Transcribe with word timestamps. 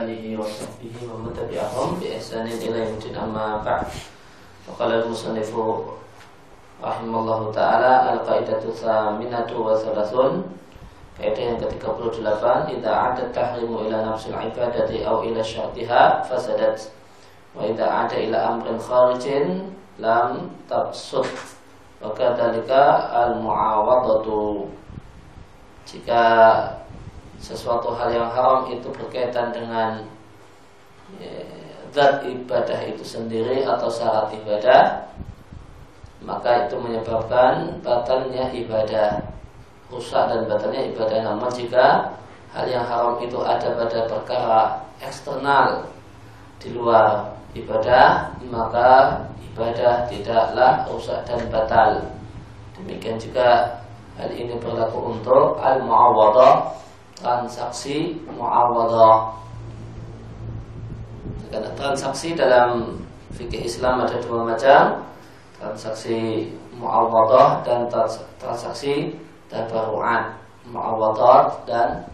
آله 0.00 0.38
وصحبه 0.40 0.94
ومن 1.10 1.30
تبعهم 1.34 1.88
بإحسان 2.00 2.46
إلى 2.46 2.78
يوم 2.78 2.94
الدين 2.98 3.16
أما 3.16 3.62
بعد 3.66 3.86
فقال 4.66 4.90
المصنف 4.92 5.50
رحمه 6.84 7.18
الله 7.20 7.52
تعالى 7.52 7.92
القاعدة 8.12 8.62
الثامنة 8.64 9.50
وثلاثون 9.58 10.34
Kaidah 11.20 11.52
yang 11.52 11.60
ke-38 11.60 12.72
Idza 12.80 12.92
ada 12.96 13.28
tahrimu 13.28 13.84
ila 13.84 14.08
nafsil 14.08 14.32
ibadati 14.40 15.04
Au 15.04 15.20
ila 15.20 15.44
syartiha 15.44 16.24
fasadat 16.24 16.88
Wa 17.52 17.68
idza 17.68 17.84
ada 17.84 18.16
ila 18.16 18.56
amrin 18.56 18.80
kharijin 18.80 19.68
Lam 20.00 20.48
tabsud 20.64 21.28
Wa 22.00 22.16
kadhalika 22.16 23.12
al-mu'awadatu 23.12 24.64
Jika 25.84 26.24
sesuatu 27.39 27.93
hal 27.95 28.09
yang 28.11 28.29
haram 28.31 28.67
itu 28.71 28.87
berkaitan 28.91 29.51
dengan 29.51 30.03
ya, 31.19 31.45
zat 31.95 32.25
ibadah 32.27 32.79
itu 32.87 33.03
sendiri 33.03 33.63
atau 33.63 33.87
syarat 33.87 34.33
ibadah 34.35 35.05
maka 36.25 36.65
itu 36.65 36.75
menyebabkan 36.81 37.79
batalnya 37.85 38.49
ibadah. 38.51 39.21
Rusak 39.93 40.25
dan 40.25 40.49
batalnya 40.49 40.81
ibadah. 40.89 41.21
Namun 41.21 41.49
jika 41.53 42.17
hal 42.49 42.65
yang 42.65 42.81
haram 42.89 43.21
itu 43.21 43.37
ada 43.45 43.69
pada 43.77 43.99
perkara 44.09 44.61
eksternal 44.97 45.85
di 46.57 46.73
luar 46.73 47.37
ibadah 47.53 48.33
maka 48.49 49.21
ibadah 49.53 50.09
tidaklah 50.09 50.89
rusak 50.89 51.21
dan 51.29 51.39
batal. 51.53 52.01
Demikian 52.75 53.21
juga 53.21 53.77
hal 54.17 54.33
ini 54.33 54.57
berlaku 54.57 55.13
untuk 55.15 55.61
al-mu'awadah 55.61 56.73
transaksi 57.25 58.21
muawadah. 58.29 59.33
Karena 61.49 61.73
transaksi 61.73 62.37
dalam 62.37 63.01
fikih 63.33 63.65
Islam 63.65 64.05
ada 64.05 64.21
dua 64.21 64.45
macam, 64.45 65.01
transaksi 65.57 66.45
muawadah 66.77 67.65
dan 67.65 67.89
transaksi 68.37 69.17
tabaruan. 69.49 70.37
Muawadah 70.69 71.65
dan 71.65 72.05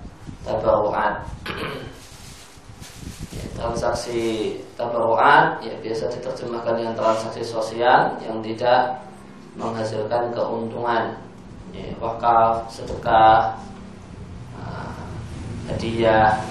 tabaruan. 0.48 1.20
ya, 3.36 3.44
transaksi 3.60 4.56
tabaruan 4.80 5.60
ya 5.60 5.76
biasa 5.84 6.08
diterjemahkan 6.08 6.74
dengan 6.80 6.96
transaksi 6.96 7.44
sosial 7.44 8.16
yang 8.24 8.40
tidak 8.40 9.04
menghasilkan 9.60 10.32
keuntungan. 10.32 11.20
Ya, 11.72 11.88
wakaf, 12.04 12.68
sedekah, 12.68 13.56
hadiah 15.71 16.43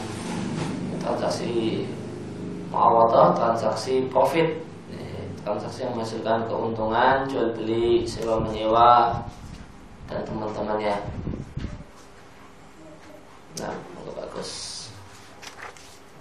transaksi 1.00 1.86
muawadah 2.74 3.38
transaksi 3.38 4.10
profit 4.12 4.66
transaksi 5.46 5.86
yang 5.86 5.94
menghasilkan 5.94 6.50
keuntungan 6.50 7.30
jual 7.30 7.54
beli 7.54 8.02
sewa 8.02 8.42
menyewa 8.42 9.22
dan 10.10 10.26
teman-temannya 10.26 10.96
nah 13.62 13.74
itu 14.02 14.12
bagus 14.18 14.52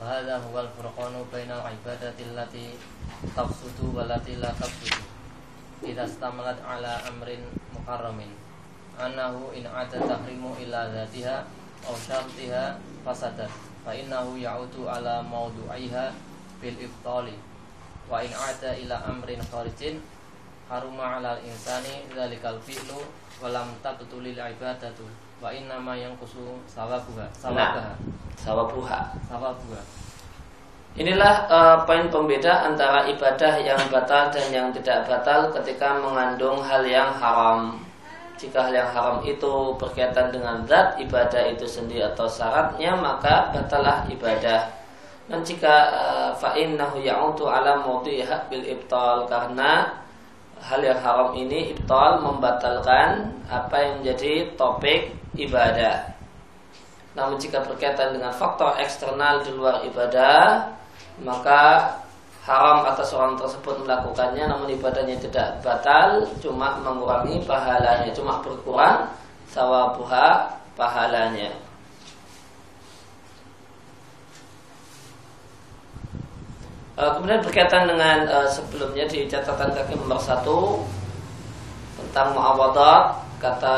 وهذا 0.05 0.53
هو 0.53 0.61
الفرقان 0.61 1.15
بين 1.33 1.49
العبادة 1.49 2.19
التي 2.21 2.67
تفسد 3.33 3.79
والتي 3.97 4.37
لا 4.37 4.53
تفسد 4.53 5.01
إذا 5.81 6.05
استملت 6.05 6.61
على 6.61 6.93
أمر 7.09 7.29
محرم 7.73 8.19
أنه 9.01 9.33
إن 9.57 9.65
عاد 9.65 9.93
تحرم 9.97 10.45
إلى 10.61 10.81
ذاتها 10.93 11.37
أو 11.89 11.95
شرطها 11.97 12.65
fasadat 13.06 13.52
fa 13.86 13.92
innahu 13.96 14.36
ya'utu 14.40 14.86
ala 14.86 15.24
mawdu'iha 15.24 16.12
bil 16.60 16.78
ibtali 16.78 17.36
wa 18.10 18.20
in 18.20 18.32
ata 18.34 18.76
ila 18.76 18.96
amrin 19.08 19.40
kharijin 19.48 20.02
haruma 20.70 21.18
ala 21.18 21.40
insani 21.42 22.06
dzalikal 22.12 22.60
fi'lu 22.62 23.00
wa 23.40 23.48
lam 23.50 23.72
tabtulil 23.82 24.36
ibadatu 24.36 25.08
wa 25.40 25.50
inna 25.50 25.80
ma 25.80 25.96
yanqusu 25.96 26.60
sawabuha 26.68 27.26
sawabuha. 27.32 27.80
Nah, 27.80 27.96
sawabuha. 28.40 29.00
Sawabuha. 29.26 29.82
Inilah 31.00 31.48
uh, 31.48 31.78
poin 31.88 32.10
pembeda 32.10 32.66
antara 32.66 33.08
ibadah 33.08 33.62
yang 33.62 33.80
batal 33.88 34.28
dan 34.34 34.48
yang 34.52 34.68
tidak 34.74 35.06
batal 35.08 35.48
ketika 35.54 35.96
mengandung 35.96 36.60
hal 36.60 36.82
yang 36.84 37.14
haram 37.16 37.78
jika 38.40 38.72
hal 38.72 38.74
yang 38.74 38.90
haram 38.96 39.20
itu 39.28 39.76
berkaitan 39.76 40.32
dengan 40.32 40.64
zat 40.64 40.96
ibadah 40.96 41.44
itu 41.52 41.68
sendiri 41.68 42.08
atau 42.16 42.24
syaratnya 42.24 42.96
maka 42.96 43.52
batalah 43.52 44.08
ibadah. 44.08 44.64
Dan 45.30 45.46
jika 45.46 45.76
uh, 45.94 46.32
fa'innahu 46.40 47.04
ya'udu 47.04 47.46
ala 47.46 47.84
mawdiha 47.84 48.50
bil 48.50 48.66
ibtal 48.66 49.28
karena 49.30 50.02
hal 50.58 50.82
yang 50.82 50.98
haram 51.04 51.36
ini 51.36 51.76
ibtal 51.76 52.24
membatalkan 52.24 53.28
apa 53.46 53.76
yang 53.78 53.94
menjadi 54.02 54.56
topik 54.56 55.14
ibadah. 55.36 56.16
Namun 57.14 57.36
jika 57.38 57.62
berkaitan 57.62 58.16
dengan 58.16 58.32
faktor 58.32 58.80
eksternal 58.80 59.44
di 59.44 59.52
luar 59.52 59.84
ibadah 59.84 60.72
maka 61.20 61.92
haram 62.48 62.88
atas 62.88 63.12
orang 63.12 63.36
tersebut 63.36 63.84
melakukannya 63.84 64.48
namun 64.48 64.72
ibadahnya 64.72 65.20
tidak 65.20 65.60
batal 65.60 66.24
cuma 66.40 66.80
mengurangi 66.80 67.44
pahalanya 67.44 68.10
cuma 68.16 68.40
berkurang 68.40 69.12
sawabuha 69.50 70.60
pahalanya. 70.78 71.52
E, 76.96 77.04
kemudian 77.16 77.44
berkaitan 77.44 77.90
dengan 77.90 78.28
e, 78.30 78.38
sebelumnya 78.48 79.06
di 79.10 79.28
catatan 79.28 79.76
kaki 79.76 80.00
nomor 80.00 80.20
satu 80.22 80.84
tentang 82.00 82.32
muawadat 82.38 83.20
kata 83.44 83.78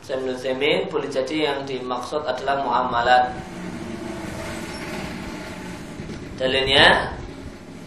Sayyidul 0.00 0.38
Zemin 0.38 0.90
boleh 0.90 1.06
jadi 1.06 1.52
yang 1.52 1.58
dimaksud 1.68 2.26
adalah 2.26 2.64
muamalat 2.66 3.36
dalilnya 6.40 7.12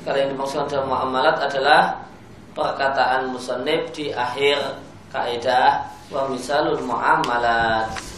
kalau 0.06 0.18
yang 0.22 0.30
dimaksud 0.38 0.70
dalam 0.70 0.86
muamalat 0.86 1.42
adalah 1.42 2.06
perkataan 2.54 3.34
musannif 3.34 3.90
di 3.98 4.14
akhir 4.14 4.78
kaidah 5.10 5.90
wa 6.14 6.30
misalul 6.30 6.78
muamalat. 6.86 8.13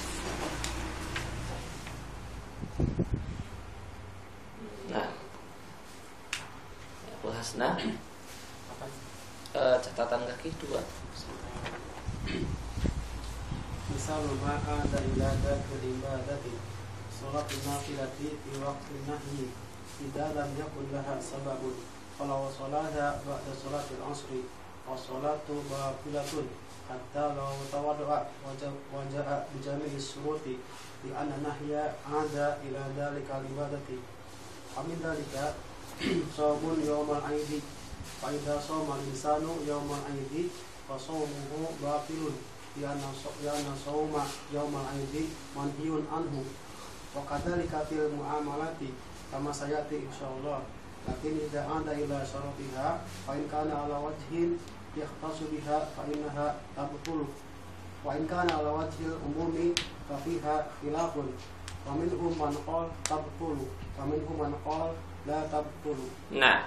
وجاء 28.94 29.48
بجميع 29.54 29.92
الشروط 29.96 30.44
لأن 31.04 31.30
النهي 31.38 31.72
عاد 32.12 32.36
إلى 32.66 32.82
ذلك 32.98 33.28
العبادة 33.30 33.88
ومن 34.76 34.96
ذلك 35.04 35.54
صوم 36.36 36.62
يوم 36.86 37.08
العيد 37.10 37.62
فإذا 38.22 38.62
صوم 38.68 38.88
الإنسان 38.98 39.42
يوم 39.68 39.90
العيد 40.00 40.50
فصومه 40.88 41.52
باطل 41.82 42.22
لأن 43.42 43.74
صوم 43.86 44.12
يوم 44.54 44.72
العيد 44.82 45.28
منهي 45.56 46.02
عنه 46.12 46.44
وكذلك 47.16 47.72
في 47.88 47.94
المعاملات 47.94 48.80
kama 49.30 49.54
sayati 49.54 49.94
insyaallah 50.10 50.58
lakin 51.06 51.38
idza 51.38 51.62
anda 51.70 51.94
ila 51.94 52.18
syaratiha 52.26 52.98
fa 53.26 53.32
in 53.38 53.46
kana 53.46 53.86
ala 53.86 54.02
wajhin 54.10 54.58
yahtasu 54.98 55.46
biha 55.54 55.86
fa 55.94 56.02
innaha 56.10 56.58
tabtul 56.74 57.30
wajhil 58.05 59.17
umumi 59.25 59.73
fa 60.05 60.15
fiha 60.21 60.69
khilafun. 60.79 61.27
Wa 61.85 61.93
minhum 61.93 62.33
man 62.37 62.53
qala 62.65 62.89
tabtul 63.05 63.61
wa 63.97 64.03
minhum 64.09 64.35
man 64.41 64.53
qala 64.65 64.89
la 65.29 65.45
tabtul 65.49 65.97
nah 66.33 66.65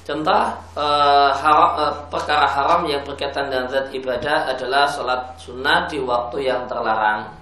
Contoh 0.00 0.42
uh, 0.78 1.30
haram, 1.34 1.70
uh, 1.76 1.94
perkara 2.08 2.46
haram 2.46 2.86
yang 2.86 3.02
berkaitan 3.02 3.50
dengan 3.50 3.66
zat 3.68 3.90
ibadah 3.92 4.48
adalah 4.48 4.86
sholat 4.86 5.36
sunnah 5.36 5.90
di 5.90 5.98
waktu 6.00 6.46
yang 6.46 6.64
terlarang. 6.70 7.34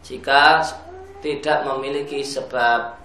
Jika 0.00 0.64
tidak 1.20 1.62
memiliki 1.68 2.24
sebab. 2.24 3.00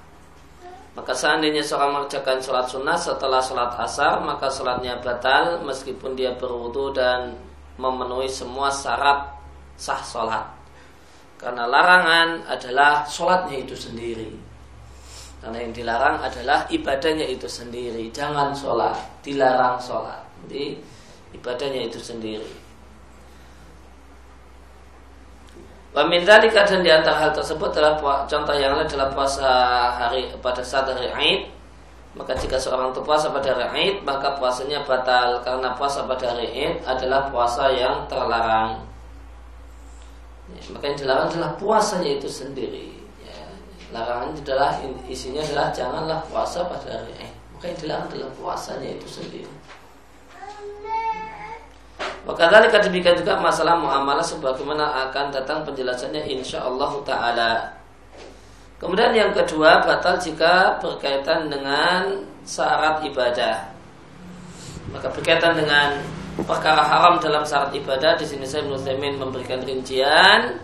Maka 0.96 1.12
seandainya 1.12 1.60
seorang 1.60 1.92
mengerjakan 1.92 2.40
sholat 2.40 2.72
sunnah 2.72 2.96
setelah 2.96 3.44
sholat 3.44 3.76
asar 3.84 4.24
Maka 4.24 4.48
sholatnya 4.48 5.04
batal 5.04 5.60
meskipun 5.68 6.16
dia 6.16 6.32
berwudu 6.40 6.96
dan 6.96 7.36
memenuhi 7.76 8.30
semua 8.30 8.72
syarat 8.72 9.36
sah 9.76 10.00
sholat 10.00 10.46
Karena 11.36 11.68
larangan 11.68 12.48
adalah 12.48 13.04
sholatnya 13.04 13.64
itu 13.64 13.76
sendiri 13.76 14.56
Karena 15.46 15.62
yang 15.62 15.78
dilarang 15.78 16.26
adalah 16.26 16.66
ibadahnya 16.74 17.30
itu 17.30 17.46
sendiri. 17.46 18.10
Jangan 18.10 18.50
sholat, 18.50 18.98
dilarang 19.22 19.78
sholat. 19.78 20.26
Jadi 20.42 20.74
ibadahnya 21.38 21.86
itu 21.86 22.02
sendiri. 22.02 22.50
Wa 25.94 26.02
min 26.10 26.26
dan 26.26 26.42
di 26.44 26.90
hal 26.90 27.32
tersebut 27.32 27.72
adalah 27.78 28.26
contoh 28.28 28.58
yang 28.58 28.74
lain 28.74 28.90
adalah 28.90 29.14
puasa 29.14 29.48
hari 29.94 30.28
pada 30.42 30.66
saat 30.66 30.90
hari 30.90 31.14
Aid. 31.14 31.55
Maka 32.16 32.32
jika 32.32 32.56
seorang 32.56 32.96
puasa 32.96 33.28
pada 33.36 33.52
hari 33.52 33.68
Aid, 33.76 33.96
maka 34.08 34.40
puasanya 34.40 34.88
batal 34.88 35.44
karena 35.44 35.76
puasa 35.76 36.08
pada 36.08 36.32
hari 36.32 36.48
Aid 36.48 36.80
adalah 36.88 37.28
puasa 37.28 37.68
yang 37.76 38.08
terlarang. 38.08 38.80
Ya, 40.56 40.62
maka 40.72 40.84
yang 40.88 40.98
dilarang 40.98 41.28
adalah 41.28 41.52
puasanya 41.60 42.16
itu 42.16 42.32
sendiri. 42.32 42.96
Ya, 43.20 43.36
larangan 43.92 44.32
adalah 44.32 44.80
isinya 45.12 45.44
adalah 45.44 45.76
janganlah 45.76 46.24
puasa 46.32 46.64
pada 46.64 46.88
hari 46.88 47.12
Aid. 47.20 47.36
Maka 47.52 47.64
yang 47.68 47.80
dilarang 47.84 48.08
adalah 48.08 48.32
puasanya 48.40 48.90
itu 48.96 49.08
sendiri. 49.12 49.52
Maka 52.26 52.50
tadi 52.50 52.90
demikian 52.90 53.22
juga 53.22 53.38
masalah 53.38 53.78
muamalah 53.78 54.26
sebagaimana 54.26 55.12
akan 55.12 55.30
datang 55.30 55.62
penjelasannya 55.62 56.26
insya 56.26 56.64
Allah 56.64 56.92
taala. 57.06 57.52
Kemudian 58.76 59.16
yang 59.16 59.32
kedua 59.32 59.80
batal 59.80 60.20
jika 60.20 60.78
berkaitan 60.84 61.48
dengan 61.48 62.28
syarat 62.44 63.00
ibadah. 63.08 63.72
Maka 64.92 65.08
berkaitan 65.16 65.56
dengan 65.56 66.04
perkara 66.44 66.84
haram 66.84 67.16
dalam 67.24 67.48
syarat 67.48 67.72
ibadah 67.72 68.20
di 68.20 68.28
sini 68.28 68.44
saya 68.44 68.68
Muslimin 68.68 69.16
memberikan 69.16 69.64
rincian 69.64 70.60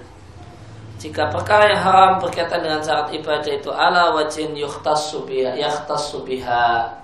jika 1.02 1.32
perkara 1.34 1.72
yang 1.72 1.82
haram 1.82 2.12
berkaitan 2.22 2.62
dengan 2.62 2.84
syarat 2.84 3.10
ibadah 3.16 3.50
itu 3.50 3.72
ala 3.74 4.14
wajin 4.14 4.54
yukhtassu 4.54 5.26
biha 5.26 5.58
yakhtassu 5.58 6.22
biha 6.28 7.02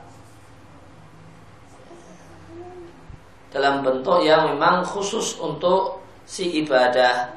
dalam 3.50 3.81
bentuk 3.81 4.21
yang 4.21 4.54
memang 4.54 4.86
khusus 4.86 5.39
untuk 5.42 6.04
si 6.27 6.62
ibadah. 6.62 7.33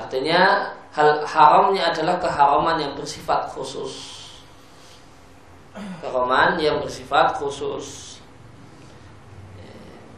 Artinya 0.00 0.72
hal 0.92 1.24
haramnya 1.24 1.92
adalah 1.92 2.20
keharaman 2.20 2.76
yang 2.76 2.92
bersifat 2.92 3.48
khusus. 3.52 4.20
Keharaman 6.04 6.60
yang 6.60 6.84
bersifat 6.84 7.36
khusus. 7.40 8.20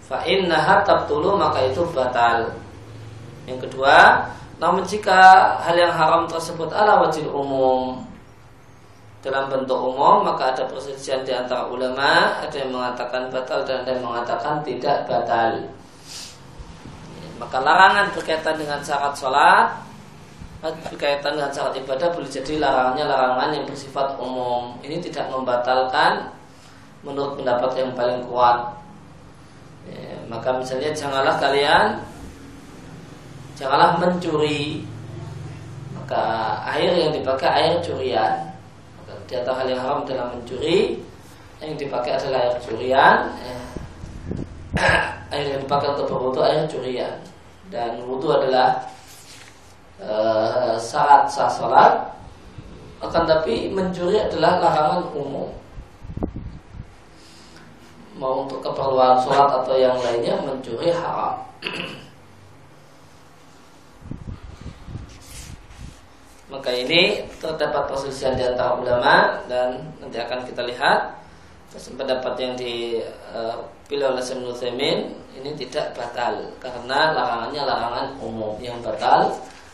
Fa 0.05 0.21
innaha 0.27 0.83
tabtulu 0.83 1.39
maka 1.39 1.65
itu 1.65 1.81
batal. 1.95 2.53
Yang 3.47 3.71
kedua, 3.71 4.29
namun 4.59 4.83
jika 4.87 5.55
hal 5.63 5.75
yang 5.79 5.95
haram 5.95 6.27
tersebut 6.27 6.71
ala 6.75 7.03
wajib 7.07 7.27
umum 7.31 8.03
dalam 9.25 9.49
bentuk 9.49 9.81
umum 9.81 10.21
maka 10.21 10.53
ada 10.53 10.69
perselisihan 10.69 11.25
di 11.25 11.33
antara 11.33 11.65
ulama 11.65 12.45
ada 12.45 12.53
yang 12.53 12.69
mengatakan 12.69 13.33
batal 13.33 13.65
dan 13.65 13.81
ada 13.81 13.97
yang 13.97 14.05
mengatakan 14.05 14.61
tidak 14.61 15.09
batal 15.09 15.65
maka 17.41 17.57
larangan 17.65 18.13
berkaitan 18.13 18.55
dengan 18.61 18.85
syarat 18.85 19.17
sholat 19.17 19.73
berkaitan 20.73 21.37
dengan 21.37 21.53
syarat 21.53 21.77
ibadah 21.77 22.09
boleh 22.17 22.31
jadi 22.31 22.57
larangannya 22.57 23.05
larangan 23.05 23.51
yang 23.53 23.65
bersifat 23.69 24.17
umum. 24.17 24.81
Ini 24.81 24.97
tidak 25.05 25.29
membatalkan 25.29 26.33
menurut 27.05 27.37
pendapat 27.37 27.71
yang 27.77 27.93
paling 27.93 28.25
kuat. 28.25 28.73
Ya, 29.85 30.17
maka 30.33 30.57
misalnya 30.57 30.97
janganlah 30.97 31.37
kalian 31.37 32.01
janganlah 33.61 34.01
mencuri. 34.01 34.89
Maka 35.93 36.25
air 36.77 36.93
yang 36.97 37.13
dipakai 37.13 37.49
air 37.49 37.75
curian. 37.85 38.33
Di 39.25 39.41
antara 39.41 39.65
hal 39.65 39.69
yang 39.69 39.81
haram 39.81 40.01
dalam 40.09 40.37
mencuri. 40.37 41.01
Yang 41.61 41.89
dipakai 41.89 42.17
adalah 42.17 42.39
air 42.49 42.57
curian. 42.61 43.17
Eh, 43.41 43.63
air 45.37 45.45
yang 45.57 45.61
dipakai 45.65 45.93
untuk 45.97 46.09
berwudu 46.09 46.41
air 46.45 46.65
curian. 46.69 47.17
Dan 47.73 48.01
wudu 48.05 48.33
adalah 48.33 48.94
uh, 50.09 50.77
saat 50.79 51.29
sah 51.29 51.49
salat 51.49 52.15
akan 53.05 53.29
tapi 53.29 53.69
mencuri 53.69 54.17
adalah 54.17 54.61
larangan 54.65 55.05
umum. 55.13 55.53
Mau 58.17 58.47
untuk 58.47 58.63
keperluan 58.63 59.19
sholat 59.21 59.51
atau 59.61 59.75
yang 59.77 59.99
lainnya 60.01 60.39
mencuri 60.41 60.89
haram. 60.95 61.45
Maka 66.55 66.71
ini 66.71 67.27
terdapat 67.43 67.91
perselisihan 67.91 68.39
di 68.39 68.47
antara 68.47 68.79
ulama 68.79 69.43
dan 69.51 69.83
nanti 69.99 70.23
akan 70.23 70.47
kita 70.47 70.63
lihat 70.63 71.19
pendapat 71.99 72.39
yang 72.39 72.55
dipilih 72.55 74.15
oleh 74.15 74.23
Syekh 74.23 74.39
Nutaimin 74.39 75.11
ini 75.35 75.51
tidak 75.59 75.99
batal 75.99 76.39
karena 76.63 77.11
larangannya 77.11 77.63
larangan 77.67 78.07
umum. 78.23 78.55
Yang 78.63 78.87
batal 78.87 79.35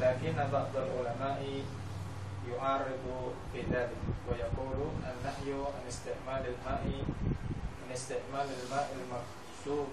لكن 0.00 0.36
بعض 0.52 0.76
العلماء 0.76 1.62
يعارض 2.50 3.32
في 3.52 3.60
ذلك 3.60 3.96
ويقول 4.28 4.90
النهي 5.02 5.52
عن 5.54 5.84
استعمال 5.88 6.44
الماء 6.46 7.04
عن 7.82 7.92
استعمال 7.94 8.48
الماء 8.62 8.96
المكسوب 8.98 9.88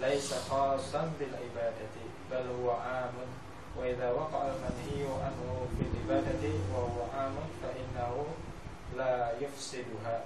ليس 0.00 0.34
خاصا 0.34 1.12
بالعبادة 1.20 1.94
بل 2.30 2.46
هو 2.62 2.70
عام. 2.70 3.14
وإذا 3.76 4.10
وقع 4.10 4.42
المنهي 4.46 5.06
عنه 5.24 5.66
في 5.78 5.84
العبادة 5.88 6.48
وهو 6.74 7.02
عام 7.16 7.34
فإنه 7.62 8.26
لا 8.96 9.32
يفسدها. 9.40 10.20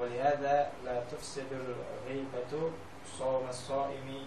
ولهذا 0.00 0.70
لا 0.84 1.02
تفسد 1.12 1.46
الغيبة 1.52 2.70
صوم 3.18 3.48
الصائم 3.48 4.26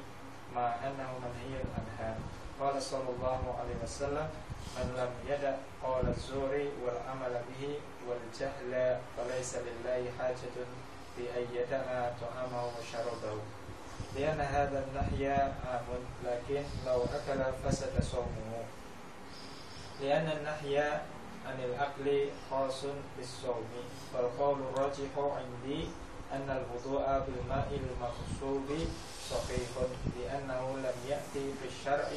مع 0.56 0.76
أنه 0.76 1.10
منهي 1.24 1.60
عنها. 1.78 2.18
قال 2.60 2.82
صلى 2.82 3.10
الله 3.10 3.56
عليه 3.60 3.76
وسلم 3.84 4.30
من 4.78 4.88
لم 4.98 5.12
يدع 5.34 5.56
قول 5.84 6.08
الزور 6.08 6.54
والعمل 6.84 7.42
به 7.50 7.80
والجهل 8.08 9.00
فليس 9.18 9.56
لله 9.56 10.12
حاجة 10.20 10.56
في 11.16 11.24
أن 11.38 11.46
يدع 11.54 12.12
طعامه 12.22 12.64
وشربه 12.80 13.40
لأن 14.16 14.40
هذا 14.40 14.86
النهي 14.88 15.32
عام 15.68 15.86
لكن 16.26 16.64
لو 16.86 17.04
أكل 17.04 17.42
فسد 17.66 18.04
صومه. 18.04 18.64
لأن 20.02 20.28
النهي 20.38 21.02
عن 21.48 21.60
الأكل 21.64 22.30
خاص 22.52 22.82
بالصوم 23.18 23.66
فالقول 24.14 24.58
الراجح 24.60 25.12
عندي 25.18 25.88
أن 26.34 26.50
الوضوء 26.50 27.06
بالماء 27.06 27.80
المغصوب 27.84 28.70
صحيح 29.32 29.70
لأنه 30.20 30.78
لم 30.78 30.98
يأتي 31.10 31.46
في 31.62 31.68
الشرع 31.68 32.10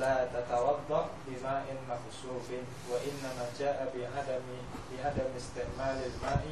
لا 0.00 0.28
تتوضأ 0.34 1.08
بماء 1.26 1.66
مغصوب 1.88 2.48
وإنما 2.90 3.44
جاء 3.58 3.92
بعدم 3.94 4.44
بعدم 4.92 5.30
استعمال 5.36 5.98
الماء 6.10 6.44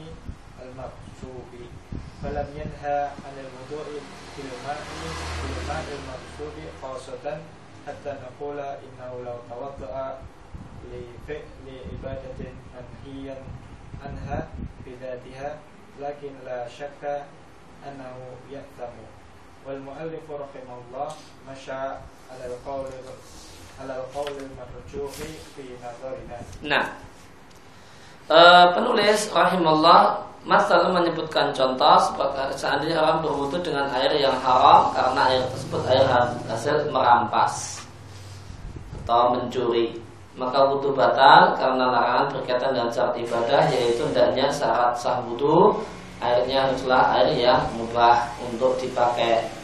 المغصوب 0.63 1.53
فلم 2.23 2.49
ينهى 2.61 2.99
عن 3.25 3.35
الوضوء 3.45 4.01
بالماء 4.37 4.81
بالماء 5.43 5.85
المغصوب 5.99 6.57
خاصة 6.83 7.39
حتى 7.87 8.15
نقول 8.25 8.59
إنه 8.61 9.23
لو 9.25 9.37
توضأ 9.51 10.19
لفعل 10.93 11.67
عبادة 11.93 12.41
منهيا 12.75 13.37
عنها 14.05 14.49
بذاتها 14.87 15.59
لكن 16.01 16.31
لا 16.45 16.69
شك 16.69 17.25
أنه 17.87 18.17
يأثم. 18.51 19.16
والمؤلف 19.67 20.25
رحمه 20.31 20.77
الله 20.87 21.09
مشى 21.51 21.83
على 22.31 22.45
القول 22.47 22.87
على 23.83 23.93
القول 23.99 24.35
المرجوح 24.47 25.13
في 25.59 25.65
نظرنا. 25.83 26.39
نعم 26.63 26.89
Uh, 28.27 28.75
penulis 28.75 29.31
rahimallah 29.31 30.19
Mas 30.43 30.67
menyebutkan 30.67 31.55
contoh 31.55 31.95
sebagai 32.11 32.59
seandainya 32.59 32.99
orang 32.99 33.23
berwudu 33.23 33.63
dengan 33.63 33.87
air 33.95 34.19
yang 34.19 34.35
haram 34.43 34.91
karena 34.91 35.31
air 35.31 35.47
tersebut 35.55 35.79
air 35.87 36.03
hasil 36.51 36.91
merampas 36.91 37.87
atau 38.99 39.31
mencuri. 39.31 39.95
Maka 40.35 40.59
wudhu 40.59 40.91
batal 40.91 41.55
karena 41.55 41.87
larangan 41.87 42.27
berkaitan 42.35 42.75
dengan 42.75 42.91
syarat 42.91 43.15
ibadah 43.15 43.63
yaitu 43.71 44.03
hendaknya 44.11 44.51
syarat 44.51 44.99
sah 44.99 45.23
wudhu 45.23 45.79
airnya 46.19 46.67
haruslah 46.67 47.15
air 47.23 47.31
yang 47.47 47.63
mubah 47.79 48.27
untuk 48.43 48.75
dipakai. 48.83 49.56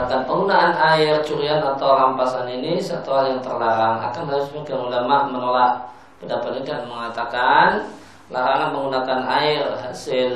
Sedangkan 0.00 0.24
penggunaan 0.24 0.72
air 0.96 1.20
curian 1.20 1.60
atau 1.60 1.92
rampasan 1.92 2.48
ini 2.48 2.80
satu 2.80 3.12
hal 3.12 3.36
yang 3.36 3.44
terlarang. 3.44 4.00
Akan 4.00 4.24
harus 4.32 4.48
sebagian 4.48 4.88
ulama 4.88 5.28
menolak 5.28 5.92
pendapat 6.16 6.56
ini 6.56 6.64
dan 6.64 6.88
mengatakan 6.88 7.84
larangan 8.32 8.72
menggunakan 8.72 9.20
air 9.28 9.68
hasil 9.76 10.32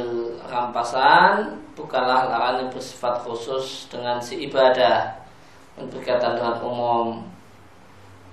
rampasan 0.53 1.57
bukanlah 1.73 2.29
larangan 2.29 2.69
yang 2.69 2.71
bersifat 2.77 3.25
khusus 3.25 3.89
dengan 3.89 4.21
si 4.21 4.45
ibadah 4.45 5.17
dan 5.81 5.85
berkaitan 5.89 6.37
dengan 6.37 6.61
umum 6.61 7.25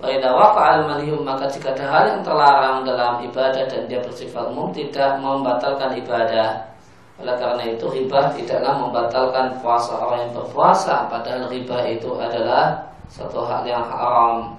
Wa'idha 0.04 0.36
waqa'al 0.36 0.84
manhiyum 0.84 1.24
maka 1.24 1.48
jika 1.48 1.72
ada 1.72 1.86
hal 1.88 2.04
yang 2.12 2.20
terlarang 2.20 2.84
dalam 2.84 3.24
ibadah 3.24 3.64
dan 3.70 3.88
dia 3.88 4.04
bersifat 4.04 4.52
umum 4.52 4.68
tidak 4.74 5.16
membatalkan 5.16 5.96
ibadah. 5.96 6.71
Oleh 7.20 7.36
karena 7.36 7.62
itu 7.68 7.84
riba 7.92 8.32
tidaklah 8.32 8.74
membatalkan 8.80 9.60
puasa 9.60 9.92
orang 10.00 10.28
yang 10.28 10.32
berpuasa 10.32 11.12
padahal 11.12 11.50
riba 11.52 11.76
itu 11.84 12.08
adalah 12.16 12.88
satu 13.12 13.44
hal 13.44 13.68
yang 13.68 13.84
haram. 13.84 14.56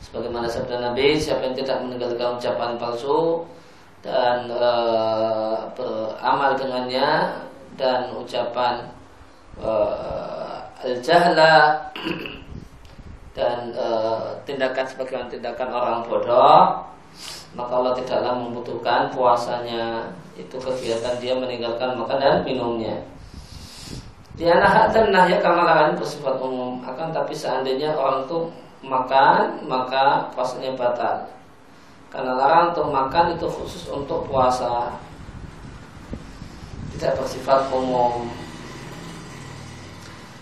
Sebagaimana 0.00 0.48
sabda 0.48 0.80
Nabi, 0.80 1.20
siapa 1.20 1.44
yang 1.44 1.56
tidak 1.58 1.82
meninggalkan 1.84 2.40
ucapan 2.40 2.70
palsu 2.80 3.44
dan 4.00 4.48
e, 4.48 4.70
beramal 5.74 6.54
dengannya 6.56 7.10
dan 7.74 8.14
ucapan 8.16 8.86
e, 9.58 9.72
al-jahla 10.86 11.90
dan 13.36 13.58
e, 13.74 13.88
tindakan 14.46 14.86
sebagaimana 14.88 15.28
tindakan 15.28 15.68
orang 15.74 15.98
bodoh 16.06 16.86
maka 17.56 17.72
Allah 17.72 17.96
tidaklah 17.96 18.36
membutuhkan 18.36 19.08
puasanya 19.10 20.12
itu 20.36 20.60
kegiatan 20.60 21.16
dia 21.16 21.32
meninggalkan 21.32 21.96
makan 21.96 22.20
dan 22.20 22.44
minumnya. 22.44 23.00
Dia 24.36 24.60
nahat 24.60 24.92
dan 24.92 25.08
nahya 25.08 25.40
karena 25.40 25.64
larangan 25.64 25.96
bersifat 25.96 26.36
umum. 26.44 26.84
Akan 26.84 27.08
tapi 27.08 27.32
seandainya 27.32 27.96
orang 27.96 28.28
itu 28.28 28.52
makan 28.84 29.64
maka 29.64 30.28
puasanya 30.36 30.76
batal. 30.76 31.24
Karena 32.12 32.36
larang 32.36 32.76
untuk 32.76 32.92
makan 32.92 33.32
itu 33.32 33.48
khusus 33.48 33.88
untuk 33.88 34.28
puasa. 34.28 34.92
Tidak 36.92 37.16
bersifat 37.16 37.72
umum. 37.72 38.28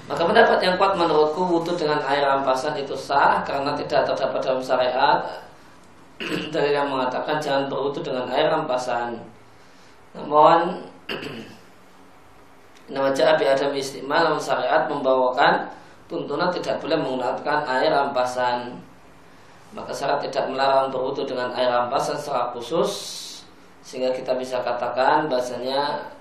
Maka 0.05 0.21
pendapat 0.27 0.59
yang 0.61 0.75
kuat 0.77 0.99
menurutku 0.99 1.49
wudhu 1.49 1.79
dengan 1.79 2.03
air 2.05 2.27
rampasan 2.27 2.77
itu 2.77 2.93
sah 2.93 3.41
karena 3.47 3.73
tidak 3.79 4.05
terdapat 4.05 4.43
dalam 4.43 4.61
syariat 4.61 5.25
dari 6.55 6.73
yang 6.73 6.89
mengatakan 6.89 7.41
jangan 7.41 7.69
berwudhu 7.69 8.01
dengan 8.01 8.27
air 8.31 8.49
rampasan. 8.49 9.19
Namun 10.15 10.85
nama 12.93 13.09
Abi 13.11 13.45
Adam 13.49 13.73
istimewa 13.73 14.33
dalam 14.33 14.41
syariat 14.41 14.85
membawakan 14.89 15.69
tuntunan 16.07 16.53
tidak 16.53 16.81
boleh 16.81 16.97
menggunakan 17.01 17.61
air 17.81 17.91
rampasan. 17.93 18.77
Maka 19.75 19.91
syarat 19.91 20.23
tidak 20.23 20.55
melarang 20.55 20.95
berwudhu 20.95 21.27
dengan 21.27 21.51
air 21.57 21.67
rampasan 21.67 22.15
secara 22.15 22.55
khusus 22.55 22.93
sehingga 23.85 24.15
kita 24.15 24.33
bisa 24.39 24.63
katakan 24.63 25.27
bahasanya 25.29 26.15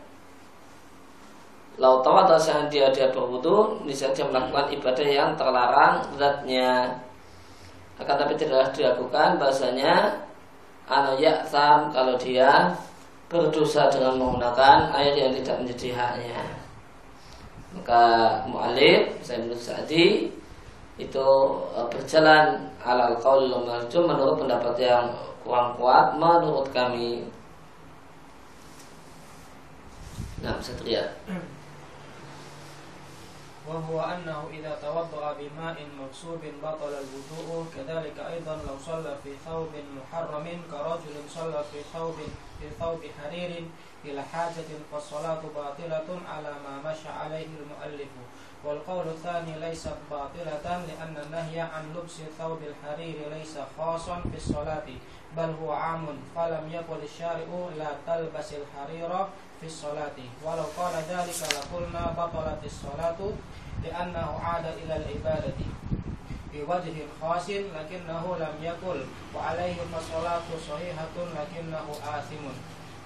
Lau 1.81 2.05
atau 2.05 2.37
dia 2.69 2.93
dia 2.93 3.09
berwudu, 3.09 3.81
bisa 3.81 4.13
dia 4.13 4.21
melakukan 4.29 4.69
ibadah 4.69 5.07
yang 5.09 5.33
terlarang 5.33 6.05
zatnya. 6.21 7.01
Akan 8.03 8.19
tapi 8.19 8.35
tidaklah 8.35 8.67
dilakukan 8.75 9.39
bahasanya 9.39 10.19
anu 10.91 11.15
yaksam 11.15 11.87
kalau 11.95 12.19
dia 12.19 12.75
berdosa 13.31 13.87
dengan 13.87 14.19
menggunakan 14.19 14.91
air 14.91 15.15
yang 15.15 15.31
tidak 15.39 15.55
menjadi 15.63 15.89
haknya. 15.95 16.43
Maka 17.73 18.03
mu'alif, 18.45 19.17
saya 19.25 19.41
menurut 19.41 19.63
Sa'di 19.63 20.29
itu 21.01 21.27
e, 21.73 21.79
berjalan 21.89 22.69
alal 22.85 23.17
qaul 23.17 23.49
menurut 23.49 24.37
pendapat 24.37 24.75
yang 24.77 25.09
kurang 25.41 25.73
kuat 25.79 26.13
menurut 26.19 26.69
kami. 26.69 27.25
Nah, 30.43 30.53
bisa 30.59 30.75
terlihat. 30.77 31.09
وهو 33.67 34.01
أنه 34.01 34.47
إذا 34.53 34.77
توضأ 34.81 35.33
بماء 35.39 35.75
مغصوب 35.99 36.41
بطل 36.63 36.93
الوضوء 37.03 37.65
كذلك 37.75 38.19
أيضا 38.19 38.55
لو 38.55 38.77
صلى 38.85 39.15
في 39.23 39.29
ثوب 39.45 39.69
محرم 39.97 40.61
كرجل 40.71 41.15
صلى 41.29 41.63
في 41.71 41.79
ثوب 41.93 42.15
في 42.59 42.69
ثوب 42.79 42.99
حرير 43.17 43.63
إلى 44.05 44.21
حاجة 44.23 44.69
فالصلاة 44.91 45.41
باطلة 45.55 46.19
على 46.33 46.53
ما 46.65 46.91
مشى 46.91 47.09
عليه 47.09 47.47
المؤلف. 47.61 48.09
والقول 48.63 49.07
الثاني 49.07 49.59
ليست 49.59 49.97
باطلة 50.11 50.63
لأن 50.63 51.17
النهي 51.25 51.59
عن 51.59 51.93
لبس 51.95 52.17
ثوب 52.39 52.59
الحرير 52.71 53.15
ليس 53.33 53.57
خاصا 53.77 54.21
في 54.31 54.37
الصلاة 54.37 54.83
بل 55.37 55.55
هو 55.61 55.71
عام 55.71 56.07
فلم 56.35 56.69
يقل 56.71 57.03
الشارع 57.03 57.69
لا 57.77 57.91
تلبس 58.07 58.53
الحرير 58.53 59.25
في 59.63 59.69
الصلاة. 59.69 60.17
ولو 60.43 60.67
قال 60.77 60.95
ذلك 61.09 61.39
لقلنا 61.55 62.03
بطلت 62.19 62.61
الصلاة 62.65 63.19
لأنه 63.83 64.39
عاد 64.43 64.65
إلى 64.65 64.95
العبادة 64.95 65.59
بوجه 66.53 66.97
خاص 67.21 67.49
لكنه 67.49 68.23
لم 68.39 68.55
يقل 68.61 69.05
وعليه 69.35 69.75
فالصلاة 69.91 70.47
صحيحة 70.69 71.15
لكنه 71.15 71.87
آثم. 72.17 72.45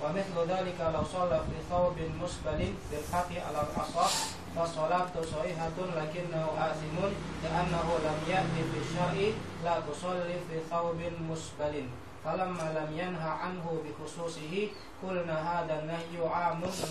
ومثل 0.01 0.35
ذلك 0.49 0.79
لو 0.93 1.03
صلى 1.13 1.39
في 1.49 1.57
ثوب 1.69 1.97
مسبل 2.21 2.73
بالحق 2.91 3.31
على 3.47 3.59
الأصح 3.67 4.13
فالصلاة 4.55 5.13
صحيحة 5.33 5.77
لكنه 5.95 6.45
آثم 6.57 6.97
لأنه 7.43 7.87
لم 8.05 8.17
يأتي 8.27 8.61
في 8.71 9.33
لا 9.63 9.79
تصلي 9.79 10.37
في 10.49 10.57
ثوب 10.71 11.01
مسبل. 11.29 11.85
falam 12.27 12.51
malam 12.59 12.91
yanha 12.91 13.39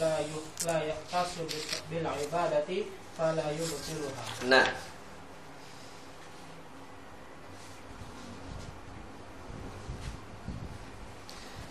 la 0.00 0.16
la 0.64 0.80
bil 1.92 2.06
ibadati 2.24 2.88
nah. 4.48 4.68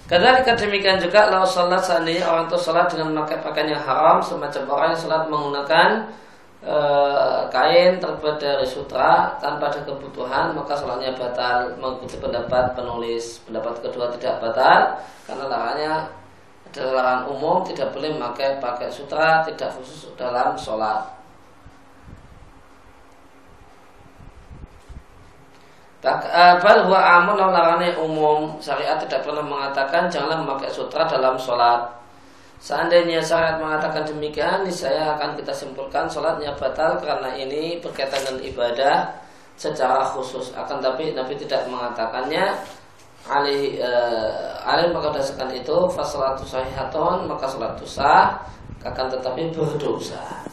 Kadzalika 0.06 0.54
demikian 0.54 1.02
juga 1.02 1.34
lau 1.34 1.42
salat 1.42 1.82
seandainya 1.82 2.30
orang 2.30 2.46
itu 2.46 2.62
salat 2.62 2.86
dengan 2.94 3.10
memakai 3.10 3.42
pakaian 3.42 3.74
yang 3.74 3.82
haram 3.82 4.22
semacam 4.22 4.70
orang 4.70 4.94
yang 4.94 5.02
salat 5.02 5.26
menggunakan 5.34 5.90
e, 6.66 6.78
kain 7.54 8.02
terbuat 8.02 8.42
dari 8.42 8.66
sutra 8.66 9.38
tanpa 9.38 9.70
ada 9.70 9.86
kebutuhan 9.86 10.58
maka 10.58 10.74
salatnya 10.74 11.14
batal 11.14 11.78
mengikuti 11.78 12.18
pendapat 12.18 12.74
penulis 12.74 13.46
pendapat 13.46 13.86
kedua 13.86 14.10
tidak 14.18 14.42
batal 14.42 14.98
karena 15.30 15.44
larangannya 15.46 15.94
adalah 16.74 16.92
larangan 16.98 17.24
umum 17.32 17.58
tidak 17.64 17.94
boleh 17.94 18.10
memakai 18.12 18.58
pakai 18.58 18.90
sutra 18.90 19.46
tidak 19.46 19.70
khusus 19.78 20.10
dalam 20.18 20.58
sholat 20.58 21.16
Eh, 26.06 26.54
bal 26.62 26.86
huwa 26.86 27.02
amun 27.02 27.34
larangannya 27.34 27.98
umum. 27.98 28.62
Syariat 28.62 29.02
tidak 29.02 29.26
pernah 29.26 29.42
mengatakan 29.42 30.06
janganlah 30.06 30.38
memakai 30.38 30.70
sutra 30.70 31.10
dalam 31.10 31.34
sholat. 31.34 32.05
Seandainya 32.60 33.20
syariat 33.22 33.60
mengatakan 33.60 34.08
demikian, 34.08 34.66
saya 34.72 35.14
akan 35.20 35.38
kita 35.38 35.52
simpulkan 35.54 36.08
sholatnya 36.08 36.56
batal 36.56 36.98
karena 37.04 37.36
ini 37.36 37.78
berkaitan 37.84 38.24
dengan 38.26 38.42
ibadah 38.42 38.96
secara 39.60 40.08
khusus. 40.16 40.56
Akan 40.56 40.80
tapi 40.80 41.12
Nabi 41.12 41.36
tidak 41.36 41.68
mengatakannya. 41.68 42.56
Alih 43.26 43.82
uh, 43.82 44.70
alih 44.70 44.94
maka 44.94 45.10
berdasarkan 45.10 45.50
itu 45.58 45.74
fasalatu 45.90 46.46
sahihaton 46.46 47.26
maka 47.26 47.50
sholat 47.50 47.74
sah 47.82 48.38
akan 48.86 49.10
tetapi 49.10 49.50
berdosa. 49.50 50.46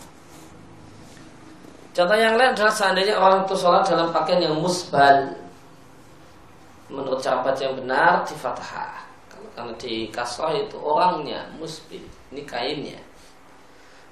Contoh 1.92 2.16
yang 2.16 2.40
lain 2.40 2.56
adalah 2.56 2.72
seandainya 2.72 3.20
orang 3.20 3.44
itu 3.44 3.52
sholat 3.60 3.84
dalam 3.84 4.08
pakaian 4.08 4.48
yang 4.48 4.56
musbal 4.56 5.36
menurut 6.88 7.20
cara 7.20 7.44
yang 7.60 7.76
benar 7.76 8.24
di 8.24 8.32
fathah 8.32 9.11
karena 9.52 9.72
di 9.76 10.08
kasrah 10.08 10.56
itu 10.56 10.76
orangnya 10.80 11.44
musbil 11.56 12.02
ini 12.32 12.42
kainnya. 12.48 13.00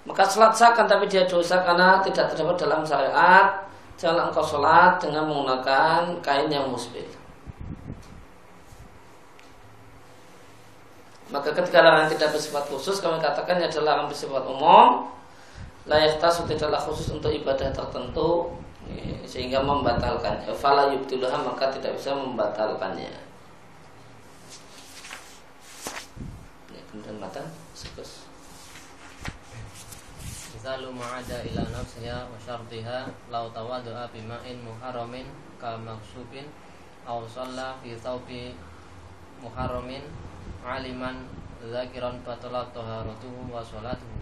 Maka 0.09 0.25
sholat 0.25 0.57
kan 0.57 0.89
tapi 0.89 1.05
dia 1.09 1.29
dosa 1.29 1.61
karena 1.61 2.01
tidak 2.01 2.33
terdapat 2.33 2.57
dalam 2.57 2.81
syariat. 2.85 3.69
Jangan 4.01 4.33
engkau 4.33 4.41
sholat 4.41 4.97
dengan 4.97 5.29
menggunakan 5.29 6.25
kain 6.25 6.49
yang 6.49 6.73
musbil 6.73 7.05
maka 11.31 11.55
ketika 11.55 11.79
larangan 11.79 12.11
tidak 12.11 12.35
bersifat 12.35 12.65
khusus 12.67 12.99
kami 12.99 13.23
katakan 13.23 13.63
adalah 13.63 13.95
larangan 13.95 14.11
bersifat 14.11 14.45
umum. 14.51 15.07
Layak 15.89 16.21
tasu 16.21 16.45
tidaklah 16.45 16.79
khusus 16.83 17.09
untuk 17.09 17.33
ibadah 17.33 17.73
tertentu 17.73 18.53
sehingga 19.25 19.63
membatalkan 19.63 20.43
fala 20.59 20.91
maka 20.91 21.71
tidak 21.71 21.95
bisa 21.97 22.11
membatalkannya 22.13 23.30
ini 26.91 27.07
kemudian 27.07 27.23
mata 27.23 27.47
sekus 27.71 28.27
Misalu 30.51 30.91
ma'ada 30.91 31.39
ila 31.47 31.63
nafsiha 31.71 32.27
wa 32.27 32.35
syartiha 32.35 33.07
Lau 33.31 33.47
tawadu'a 33.55 34.11
bima'in 34.11 34.59
muharramin 34.59 35.31
Ka 35.63 35.79
maksubin 35.79 36.51
Au 37.07 37.23
shalla 37.31 37.79
fi 37.79 37.95
thawbi 37.95 38.59
muharramin 39.39 40.03
Aliman 40.67 41.31
Zakiran 41.63 42.19
batalat 42.27 42.75
toharatuhu 42.75 43.47
wa 43.47 43.63
sholatuhu 43.63 44.19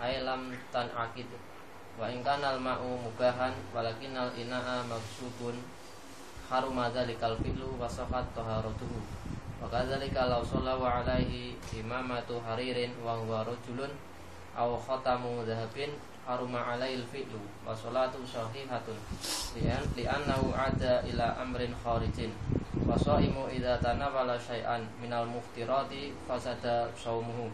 Ailam 0.00 0.56
tan 0.72 0.88
akid 0.96 1.28
Wa 2.00 2.08
ingkanal 2.08 2.56
ma'u 2.56 2.96
mubahan 2.96 3.52
Walakinal 3.76 4.32
ina'a 4.32 4.88
maksubun 4.88 5.60
Haruma 6.48 6.88
dhalikal 6.88 7.36
fi'lu 7.44 7.76
wa 7.76 7.84
sakat 7.84 8.24
toharatuhu 8.32 9.15
Wa 9.56 9.72
kadzalika 9.72 10.28
law 10.28 10.44
sholla 10.44 10.76
wa 10.76 11.00
alaihi 11.00 11.56
imamatu 11.72 12.40
haririn 12.44 12.92
wa 13.00 13.16
huwa 13.16 13.40
rajulun 13.44 13.88
aw 14.52 14.76
khatamu 14.76 15.44
dhahabin 15.48 15.96
haruma 16.28 16.76
alail 16.76 17.00
fi'lu 17.08 17.40
wa 17.64 17.72
salatu 17.72 18.20
sahihatun 18.26 18.96
lian 19.56 19.80
li'annahu 19.96 20.52
ada 20.52 21.00
ila 21.08 21.40
amrin 21.40 21.72
kharijin. 21.80 22.34
Wa 22.84 22.92
shaimu 23.00 23.48
idza 23.48 23.80
tanawala 23.80 24.36
syai'an 24.36 24.84
minal 25.00 25.24
muftirati 25.24 26.12
fasada 26.28 26.92
shaumuhu 26.92 27.48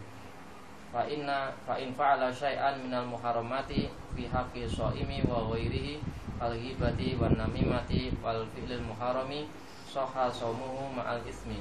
fa 0.93 1.09
inna 1.09 1.49
fa 1.65 1.79
in 1.81 1.89
fa'ala 1.89 2.29
syai'an 2.29 2.77
minal 2.85 3.07
muharramati 3.09 3.89
fi 4.13 4.29
haqqi 4.29 4.69
shaimi 4.69 5.25
wa 5.25 5.49
ghairihi 5.49 5.97
al 6.37 6.53
ghibati 6.53 7.17
wan 7.17 7.33
namimati 7.33 8.13
wal 8.21 8.45
fi'lil 8.53 8.83
muharrami 8.85 9.49
sahha 9.89 10.29
shaumuhu 10.29 10.93
ma'al 10.93 11.23
ismi 11.25 11.57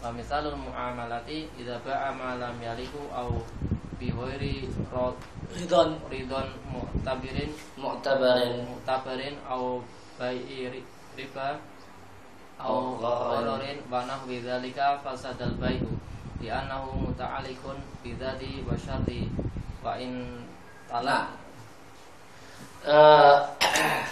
wa 0.00 0.08
misalul 0.12 0.56
muamalati 0.56 1.48
idza 1.60 1.76
ba'a 1.84 2.10
ma 2.16 2.36
lam 2.40 2.56
yalihu 2.60 3.08
aw 3.12 3.28
bihoiri 4.00 4.64
ridon 5.56 6.00
ridon 6.08 6.48
mu'tabirin 6.72 7.52
mu'tabarin. 7.76 8.64
mu'tabarin 8.64 9.36
au 9.44 9.84
bai'i 10.16 10.72
riba 11.16 11.60
au 12.60 12.96
Au 12.96 13.00
ghararin. 13.00 13.78
wa 13.92 14.04
nahwi 14.08 14.40
dzalika 14.40 15.00
fasadal 15.04 15.52
bai'u 15.60 15.88
di 16.40 16.48
annahu 16.48 16.96
muta'alliqun 17.12 17.76
bi 18.00 18.16
dzati 18.16 18.64
wa 18.64 18.72
syarti 18.76 19.28
wa 19.84 19.96
in 20.00 20.44
Nah, 20.90 20.98
talak 20.98 21.24
eh, 22.90 24.02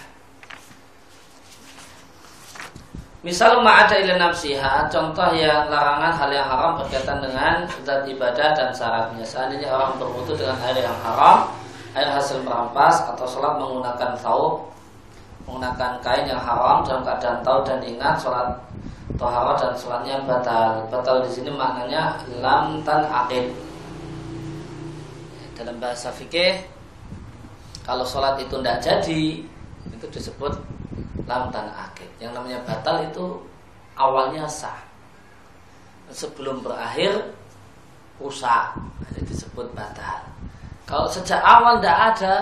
Misal 3.28 3.60
ma'ada 3.60 3.92
ila 4.00 4.16
nafsiha 4.16 4.88
Contoh 4.88 5.28
yang 5.36 5.68
larangan 5.68 6.16
hal 6.16 6.32
yang 6.32 6.48
haram 6.48 6.80
berkaitan 6.80 7.20
dengan 7.20 7.68
zat 7.84 8.08
ibadah 8.08 8.56
dan 8.56 8.72
syaratnya. 8.72 9.20
Seandainya 9.20 9.68
orang 9.68 10.00
berwudu 10.00 10.32
dengan 10.32 10.56
air 10.64 10.80
yang 10.80 10.96
haram 11.04 11.52
Air 11.92 12.08
hasil 12.08 12.40
merampas 12.40 13.04
atau 13.04 13.28
sholat 13.28 13.60
menggunakan 13.60 14.16
sauk 14.16 14.72
Menggunakan 15.44 16.00
kain 16.00 16.24
yang 16.24 16.40
haram 16.40 16.80
dalam 16.88 17.04
keadaan 17.04 17.44
tahu 17.44 17.58
dan 17.68 17.84
ingat 17.84 18.16
Sholat 18.16 18.48
tohara 19.20 19.52
dan 19.60 19.76
sholatnya 19.76 20.24
batal. 20.24 20.88
Batal 20.88 21.20
di 21.20 21.28
sini 21.28 21.52
maknanya 21.52 22.16
lam 22.40 22.80
tan 22.80 23.04
aqid 23.12 23.52
Dalam 25.52 25.76
bahasa 25.76 26.08
fikih 26.16 26.64
Kalau 27.84 28.08
sholat 28.08 28.40
itu 28.40 28.56
tidak 28.56 28.80
jadi 28.80 29.24
Itu 29.92 30.06
disebut 30.08 30.78
lam 31.28 31.50
tan 31.50 31.68
akid. 31.76 31.97
Yang 32.18 32.32
namanya 32.34 32.58
batal 32.66 33.06
itu 33.06 33.26
awalnya 33.94 34.44
sah. 34.50 34.78
Sebelum 36.10 36.62
berakhir 36.62 37.34
rusak. 38.18 38.74
Itu 39.14 39.22
disebut 39.26 39.70
batal. 39.74 40.26
Kalau 40.88 41.04
sejak 41.12 41.44
awal 41.44 41.78
tidak 41.78 41.98
ada 42.16 42.34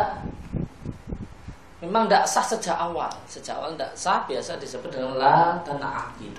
Memang 1.83 2.09
tidak 2.09 2.25
sah 2.31 2.47
sejak 2.47 2.79
awal 2.79 3.11
Sejak 3.27 3.59
awal 3.59 3.75
tidak 3.75 3.91
sah 3.99 4.23
biasa 4.25 4.57
disebut 4.57 4.89
dengan 4.89 5.19
la 5.19 5.61
tan 5.67 5.83
akid. 5.83 6.33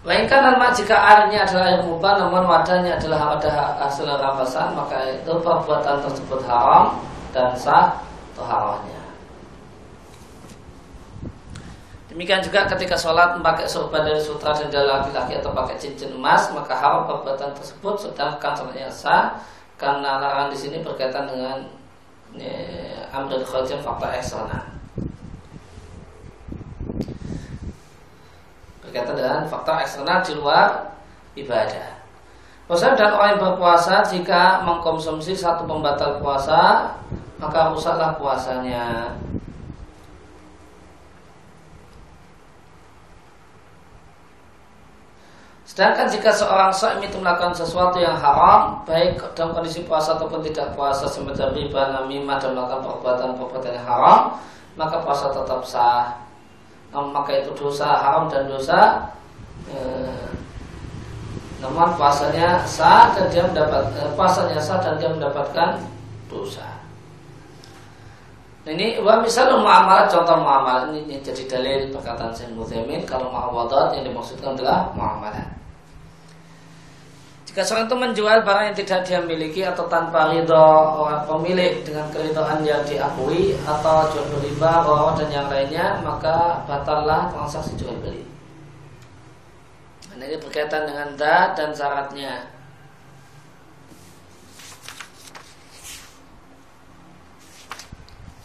Lainkan 0.00 0.40
alma 0.40 0.72
jika 0.72 0.96
airnya 0.96 1.44
adalah 1.44 1.76
air 1.76 1.82
mubah 1.84 2.16
namun 2.16 2.48
wadahnya 2.48 2.96
adalah 2.96 3.36
wadah 3.36 3.76
hasil 3.84 4.08
rampasan 4.08 4.72
maka 4.72 4.96
itu 5.12 5.32
perbuatan 5.44 6.00
tersebut 6.00 6.40
haram 6.48 6.96
dan 7.36 7.52
sah 7.52 8.00
toharohnya. 8.32 8.99
Demikian 12.10 12.42
juga 12.42 12.66
ketika 12.66 12.98
sholat 12.98 13.38
memakai 13.38 13.70
sorban 13.70 14.02
dari 14.02 14.18
sutra 14.18 14.50
dan 14.50 14.82
laki-laki 14.82 15.38
atau 15.38 15.54
pakai 15.54 15.78
cincin 15.78 16.10
emas 16.10 16.50
maka 16.50 16.74
haram 16.74 17.06
perbuatan 17.06 17.54
tersebut 17.54 17.94
sedangkan 18.02 18.50
sholatnya 18.50 18.90
sah 18.90 19.38
karena 19.78 20.18
larangan 20.18 20.50
di 20.50 20.58
sini 20.58 20.82
berkaitan 20.82 21.30
dengan 21.30 21.62
amdal 23.14 23.46
kharijin 23.46 23.78
fakta 23.78 24.10
eksternal. 24.18 24.80
berkaitan 28.90 29.14
dengan 29.14 29.46
faktor 29.46 29.78
eksternal 29.78 30.18
di 30.26 30.34
luar 30.34 30.90
ibadah. 31.38 32.02
Puasa 32.66 32.98
dan 32.98 33.14
orang 33.14 33.38
yang 33.38 33.42
berpuasa 33.42 34.02
jika 34.02 34.66
mengkonsumsi 34.66 35.30
satu 35.38 35.62
pembatal 35.62 36.18
puasa 36.18 36.90
maka 37.38 37.70
rusaklah 37.70 38.18
puasanya. 38.18 39.14
Sedangkan 45.80 46.12
jika 46.12 46.28
seorang 46.36 46.68
saim 46.76 47.00
itu 47.00 47.16
melakukan 47.16 47.56
sesuatu 47.56 47.96
yang 47.96 48.12
haram, 48.12 48.84
baik 48.84 49.16
dalam 49.32 49.56
kondisi 49.56 49.80
puasa 49.88 50.12
ataupun 50.12 50.44
tidak 50.44 50.76
puasa, 50.76 51.08
semacam 51.08 51.56
riba, 51.56 51.88
namimah 51.96 52.36
dan 52.36 52.52
melakukan 52.52 52.84
perbuatan-perbuatan 52.84 53.80
yang 53.80 53.88
haram, 53.88 54.36
maka 54.76 55.00
puasa 55.00 55.32
tetap 55.32 55.64
sah. 55.64 56.20
Namun 56.92 57.16
maka 57.16 57.32
itu 57.32 57.56
dosa 57.56 57.96
haram 57.96 58.28
dan 58.28 58.44
dosa 58.44 59.08
eh, 59.72 60.28
namun 61.64 61.96
puasanya 61.96 62.60
sah 62.68 63.16
dan 63.16 63.32
dia 63.32 63.40
mendapat 63.48 63.80
eh, 64.04 64.12
puasanya 64.12 64.60
sah 64.60 64.84
dan 64.84 65.00
dia 65.00 65.08
mendapatkan 65.08 65.80
dosa. 66.28 66.68
Ini 68.68 69.00
wa 69.00 69.16
misalnya 69.24 69.56
muamalah 69.56 70.12
contoh 70.12 70.44
muamalah 70.44 70.92
ini, 70.92 71.08
ini 71.08 71.16
jadi 71.24 71.48
dalil 71.48 71.88
perkataan 71.88 72.36
Sayyid 72.36 72.52
Muthaimin 72.52 73.08
kalau 73.08 73.32
muawadat 73.32 73.96
yang 73.96 74.12
dimaksudkan 74.12 74.60
adalah 74.60 74.92
muamalah. 74.92 75.59
Jika 77.50 77.66
seorang 77.66 77.90
itu 77.90 77.98
menjual 77.98 78.46
barang 78.46 78.64
yang 78.70 78.78
tidak 78.78 79.00
dia 79.02 79.18
miliki 79.26 79.66
atau 79.66 79.90
tanpa 79.90 80.30
ridho 80.30 80.70
orang 81.02 81.26
pemilik 81.26 81.82
dengan 81.82 82.06
keridhaan 82.14 82.62
yang 82.62 82.78
diakui 82.86 83.58
atau 83.66 84.06
jual 84.14 84.22
beli 84.30 84.54
riba, 84.54 84.86
dan 85.18 85.28
yang 85.34 85.50
lainnya, 85.50 85.98
maka 85.98 86.62
batallah 86.70 87.26
transaksi 87.34 87.74
jual 87.74 87.98
beli. 88.06 88.22
Nah, 90.14 90.30
ini 90.30 90.38
berkaitan 90.38 90.86
dengan 90.86 91.10
zat 91.18 91.58
dan 91.58 91.74
syaratnya. 91.74 92.46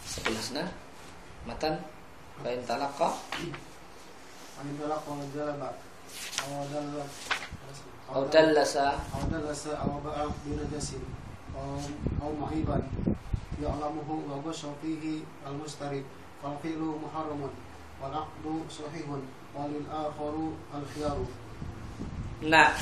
Sebelasnya, 0.10 0.66
matan, 1.46 1.78
lain 2.42 2.62
talakoh, 2.66 3.14
Lain 4.58 4.74
talakoh 4.82 5.14
jual. 5.30 5.54
atau 8.11 8.27
dallasa 8.27 8.99
أو 9.15 9.23
دلس 9.31 9.71
أو 9.71 10.03
باع 10.03 10.27
بنجس 10.43 10.99
أو 11.55 11.79
أو 12.23 12.31
معيبا 12.43 12.83
يعلمه 13.63 14.09
وغش 14.31 14.61
فيه 14.83 15.23
المشتري 15.47 16.03
فالفعل 16.43 16.83
محرم 17.05 17.41
والعقد 18.03 18.45
صحيح 18.67 19.07
وللآخر 19.55 20.35
الخيار 20.75 21.19
Nah 22.41 22.73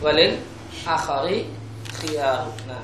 Walil 0.00 0.40
akhari 0.88 1.44
khiyar 1.92 2.48
Nah 2.64 2.82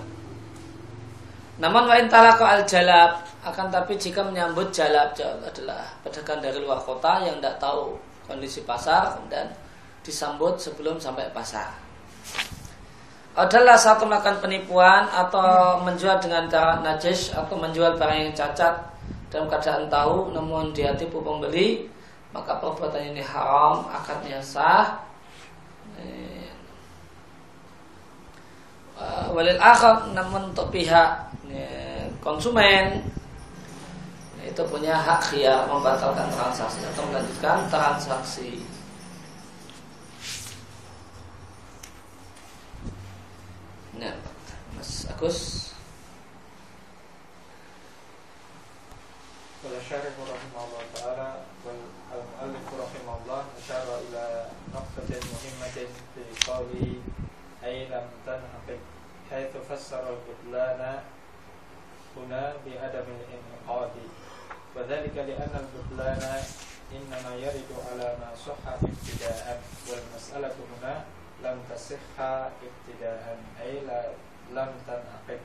Namun 1.58 1.90
wa 1.90 1.96
intalaka 1.98 2.44
al 2.44 2.62
jalab 2.68 3.24
akan 3.42 3.66
tapi 3.72 3.96
jika 3.98 4.22
menyambut 4.22 4.70
jalab 4.70 5.10
jalab 5.16 5.42
adalah 5.42 5.90
pedagang 6.04 6.38
dari 6.38 6.60
luar 6.60 6.78
kota 6.84 7.24
yang 7.24 7.40
tidak 7.40 7.56
tahu 7.58 7.96
kondisi 8.28 8.62
pasar 8.68 9.16
dan 9.32 9.48
disambut 10.03 10.59
sebelum 10.59 10.99
sampai 10.99 11.31
pasar. 11.33 11.71
Adalah 13.33 13.73
satu 13.73 14.05
melakukan 14.05 14.45
penipuan 14.45 15.09
atau 15.09 15.81
menjual 15.81 16.21
dengan 16.21 16.45
cara 16.45 16.77
najis 16.85 17.33
atau 17.33 17.57
menjual 17.57 17.97
barang 17.97 18.29
yang 18.29 18.33
cacat 18.37 18.77
dalam 19.33 19.49
keadaan 19.49 19.89
tahu 19.89 20.29
namun 20.29 20.69
dia 20.69 20.93
tipu 20.93 21.17
pembeli 21.25 21.89
maka 22.29 22.61
perbuatan 22.61 23.09
ini 23.09 23.25
haram 23.25 23.89
akadnya 23.89 24.37
sah 24.37 25.01
Eh, 29.03 29.25
walil 29.33 29.59
akhar 29.59 30.13
namun 30.13 30.53
untuk 30.53 30.69
pihak 30.69 31.27
ya, 31.49 32.05
konsumen 32.21 33.01
itu 34.43 34.61
punya 34.69 34.93
hak 34.95 35.33
khiyar 35.33 35.65
membatalkan 35.65 36.29
transaksi 36.29 36.85
atau 36.93 37.03
melanjutkan 37.09 37.65
transaksi. 37.73 38.61
Nah, 43.93 44.17
Mas 44.73 45.05
Agus. 45.05 45.69
قال 49.63 49.79
الشارح 49.79 50.13
رحمه 50.19 50.59
الله 50.59 50.83
تعالى 50.95 51.29
والمؤلف 51.63 52.65
رحمه 52.83 53.13
الله 53.23 53.41
أشار 53.63 53.87
إلى 54.11 54.23
نقطة 54.75 55.07
مهمة 55.07 55.77
في 56.15 56.23
قوله 56.51 56.87
أي 57.63 57.87
لم 57.87 58.05
تنعقد 58.27 58.79
حيث 59.31 59.51
فسر 59.71 60.03
البطلان 60.03 60.81
هنا 62.17 62.43
بعدم 62.65 63.07
الانعقاد 63.15 63.95
وذلك 64.75 65.15
لأن 65.15 65.53
البطلان 65.63 66.43
إنما 66.91 67.31
يرد 67.35 67.69
على 67.87 68.07
ما 68.19 68.29
صح 68.35 68.59
ابتداء 68.67 69.61
والمسألة 69.87 70.55
هنا 70.75 71.05
لم 71.43 71.59
تصح 71.69 72.19
ابتداء 72.19 73.37
أي 73.61 73.79
لم 74.53 74.71
تنعقد. 74.87 75.39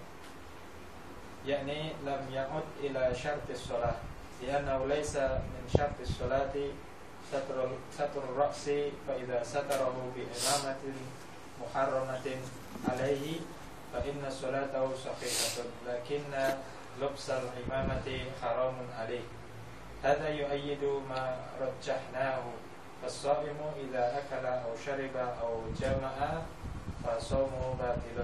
يعني 1.47 1.93
لم 2.07 2.23
يعد 2.33 2.69
إلى 2.81 3.15
شرط 3.15 3.47
الصلاة 3.51 3.95
لأنه 4.43 4.87
ليس 4.87 5.17
من 5.17 5.65
شرط 5.77 5.99
الصلاة 6.01 6.55
ستر 7.33 7.69
ستر 7.95 8.23
الرأس 8.25 8.71
فإذا 9.09 9.43
ستره 9.45 10.13
بإمامة 10.17 10.83
محرمة 11.63 12.27
عليه 12.89 13.41
فإن 13.93 14.31
صلاته 14.31 14.91
صحيحة 14.95 15.69
لكن 15.87 16.23
لبس 17.03 17.31
الإمامة 17.31 18.09
حرام 18.43 18.75
عليه. 18.99 19.27
هذا 20.05 20.29
يؤيد 20.29 20.85
ما 21.11 21.37
رجحناه. 21.61 22.43
فالصائم 23.03 23.59
إذا 23.85 24.05
أكل 24.19 24.45
أو 24.47 24.71
شرب 24.87 25.17
أو 25.43 25.53
جمع 25.81 26.15
فصومه 27.05 27.75
باطل 27.79 28.19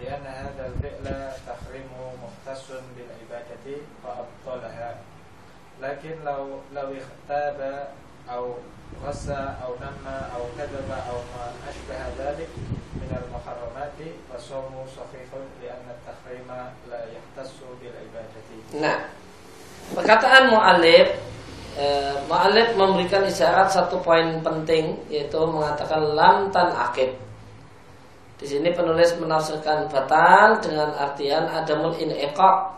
لأن 0.00 0.26
هذا 0.26 0.66
الفعل 0.66 1.32
تحريمه 1.46 2.00
مختص 2.24 2.66
بالعبادة 2.96 3.66
فأبطلها. 4.04 4.96
لكن 5.82 6.14
لو 6.24 6.60
لو 6.74 6.88
اختاب 6.96 7.88
أو 8.30 8.54
غسى 9.04 9.54
أو 9.64 9.74
نمى 9.80 10.18
أو 10.36 10.42
كذب 10.58 10.90
أو 10.90 11.18
ما 11.36 11.44
أشبه 11.68 12.00
ذلك 12.18 12.48
من 12.96 13.10
المحرمات 13.12 13.98
فصومه 14.32 14.84
صحيح 14.96 15.28
لأن 15.62 15.86
التحريم 15.96 16.48
لا 16.90 17.00
يختص 17.12 17.54
بالعبادة. 17.80 18.48
Nah, 18.80 19.12
perkataan 19.92 20.48
mu'alif 20.48 21.12
eh, 21.76 22.72
memberikan 22.76 23.22
isyarat 23.24 23.68
satu 23.68 24.00
poin 24.00 24.40
penting 24.40 24.96
Yaitu 25.12 25.38
mengatakan 25.44 26.02
lam 26.16 26.48
tan 26.50 26.72
akid. 26.72 27.12
Di 28.36 28.44
sini 28.44 28.68
penulis 28.68 29.16
menafsirkan 29.16 29.88
batal 29.88 30.60
Dengan 30.60 30.92
artian 30.92 31.48
adamul 31.48 31.96
in'iqaq 31.96 32.76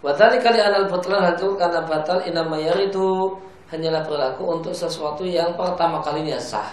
Wadali 0.00 0.40
kali 0.40 0.56
anal 0.56 0.88
butlan 0.88 1.36
itu 1.36 1.60
karena 1.60 1.84
batal 1.84 2.24
inamayar 2.24 2.72
itu 2.80 3.36
hanyalah 3.68 4.00
berlaku 4.08 4.48
untuk 4.48 4.72
sesuatu 4.72 5.28
yang 5.28 5.52
pertama 5.60 6.00
kalinya 6.00 6.40
sah. 6.40 6.72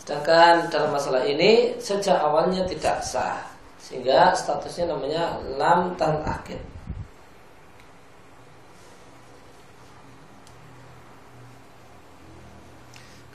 Sedangkan 0.00 0.70
dalam 0.70 0.94
masalah 0.94 1.26
ini 1.26 1.74
sejak 1.82 2.14
awalnya 2.22 2.62
tidak 2.62 3.02
sah, 3.02 3.42
sehingga 3.82 4.30
statusnya 4.38 4.94
namanya 4.94 5.34
lam 5.58 5.98
tan 5.98 6.22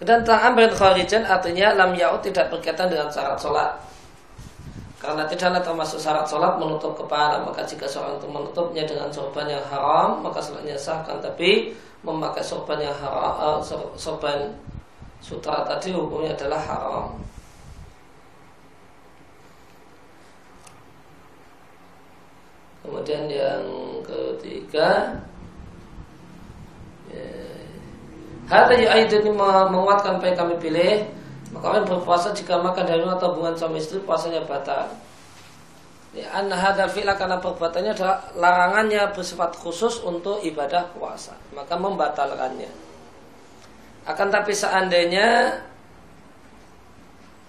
akid. 0.02 0.10
Kemudian 0.10 0.26
ta'amrin 0.26 0.74
kharijan 0.74 1.24
artinya 1.30 1.78
lam 1.78 1.94
yaud 1.94 2.26
tidak 2.26 2.50
berkaitan 2.50 2.90
dengan 2.90 3.06
syarat 3.14 3.38
sholat. 3.38 3.70
Karena 5.02 5.26
tidaklah 5.26 5.62
termasuk 5.66 5.98
syarat 5.98 6.30
sholat 6.30 6.62
menutup 6.62 6.94
kepala 6.94 7.42
Maka 7.42 7.66
jika 7.66 7.90
seorang 7.90 8.22
itu 8.22 8.30
menutupnya 8.30 8.86
dengan 8.86 9.10
sorban 9.10 9.50
yang 9.50 9.66
haram 9.66 10.22
Maka 10.22 10.38
sholatnya 10.38 10.78
sah 10.78 11.02
kan 11.02 11.18
Tapi 11.18 11.74
memakai 12.06 12.46
sorban 12.46 12.78
yang 12.78 12.94
haram 13.02 13.58
uh, 13.58 13.58
Sorban 13.98 14.54
sutra 15.18 15.66
tadi 15.66 15.90
hukumnya 15.90 16.38
adalah 16.38 16.62
haram 16.62 17.18
Kemudian 22.86 23.26
yang 23.26 23.66
ketiga 24.06 25.18
ya, 27.10 27.61
Hata 28.52 28.76
ini 28.76 29.32
menguatkan 29.32 30.20
apa 30.20 30.26
yang 30.28 30.38
kami 30.44 30.56
pilih 30.60 31.08
maka 31.52 31.66
orang 31.72 31.88
berpuasa 31.88 32.32
jika 32.32 32.60
makan 32.60 32.84
dari 32.88 33.04
atau 33.04 33.32
hubungan 33.36 33.56
suami 33.60 33.80
istri 33.80 34.00
puasanya 34.04 34.44
batal. 34.48 34.88
Ya, 36.12 36.28
anna 36.36 36.60
hadal 36.60 36.92
fi'la 36.92 37.16
karena 37.16 37.40
perbuatannya 37.40 37.96
adalah 37.96 38.20
larangannya 38.36 39.16
bersifat 39.16 39.56
khusus 39.56 40.04
untuk 40.04 40.44
ibadah 40.44 40.92
puasa. 40.92 41.32
Maka 41.56 41.80
membatalkannya. 41.80 42.68
Akan 44.04 44.28
tapi 44.28 44.52
seandainya 44.52 45.56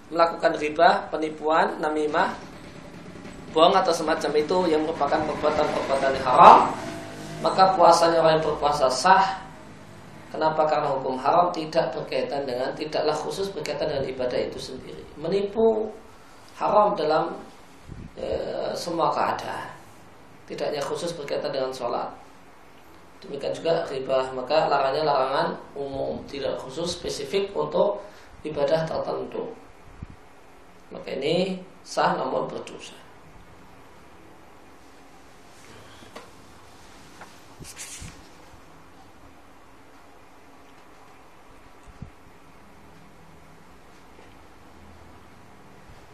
melakukan 0.07 0.55
riba, 0.55 1.11
penipuan, 1.11 1.75
namimah, 1.83 2.31
bohong 3.51 3.75
atau 3.75 3.91
semacam 3.91 4.31
itu 4.39 4.57
yang 4.71 4.87
merupakan 4.87 5.19
perbuatan-perbuatan 5.19 6.13
haram, 6.23 6.71
maka 7.43 7.75
puasanya 7.75 8.23
orang 8.23 8.39
yang 8.39 8.45
berpuasa 8.47 8.87
sah 8.87 9.42
Kenapa? 10.33 10.65
Karena 10.65 10.89
hukum 10.89 11.13
haram 11.13 11.53
tidak 11.53 11.93
berkaitan 11.93 12.41
dengan 12.49 12.73
tidaklah 12.73 13.13
khusus 13.13 13.53
berkaitan 13.53 13.85
dengan 13.85 14.01
ibadah 14.01 14.39
itu 14.41 14.57
sendiri. 14.57 15.05
Menipu 15.13 15.93
haram 16.57 16.97
dalam 16.97 17.37
e, 18.17 18.25
semua 18.73 19.13
keadaan. 19.13 19.69
Tidaknya 20.49 20.81
khusus 20.81 21.13
berkaitan 21.13 21.53
dengan 21.53 21.69
sholat. 21.69 22.09
Demikian 23.21 23.53
juga 23.53 23.85
riba, 23.85 24.25
maka 24.33 24.65
larangannya 24.65 25.05
larangan 25.05 25.47
umum, 25.77 26.17
tidak 26.25 26.57
khusus 26.57 26.97
spesifik 26.97 27.53
untuk 27.53 28.01
ibadah 28.41 28.89
tertentu. 28.89 29.53
Maka 30.89 31.13
ini 31.13 31.61
sah 31.85 32.17
namun 32.17 32.49
berdosa. 32.49 33.02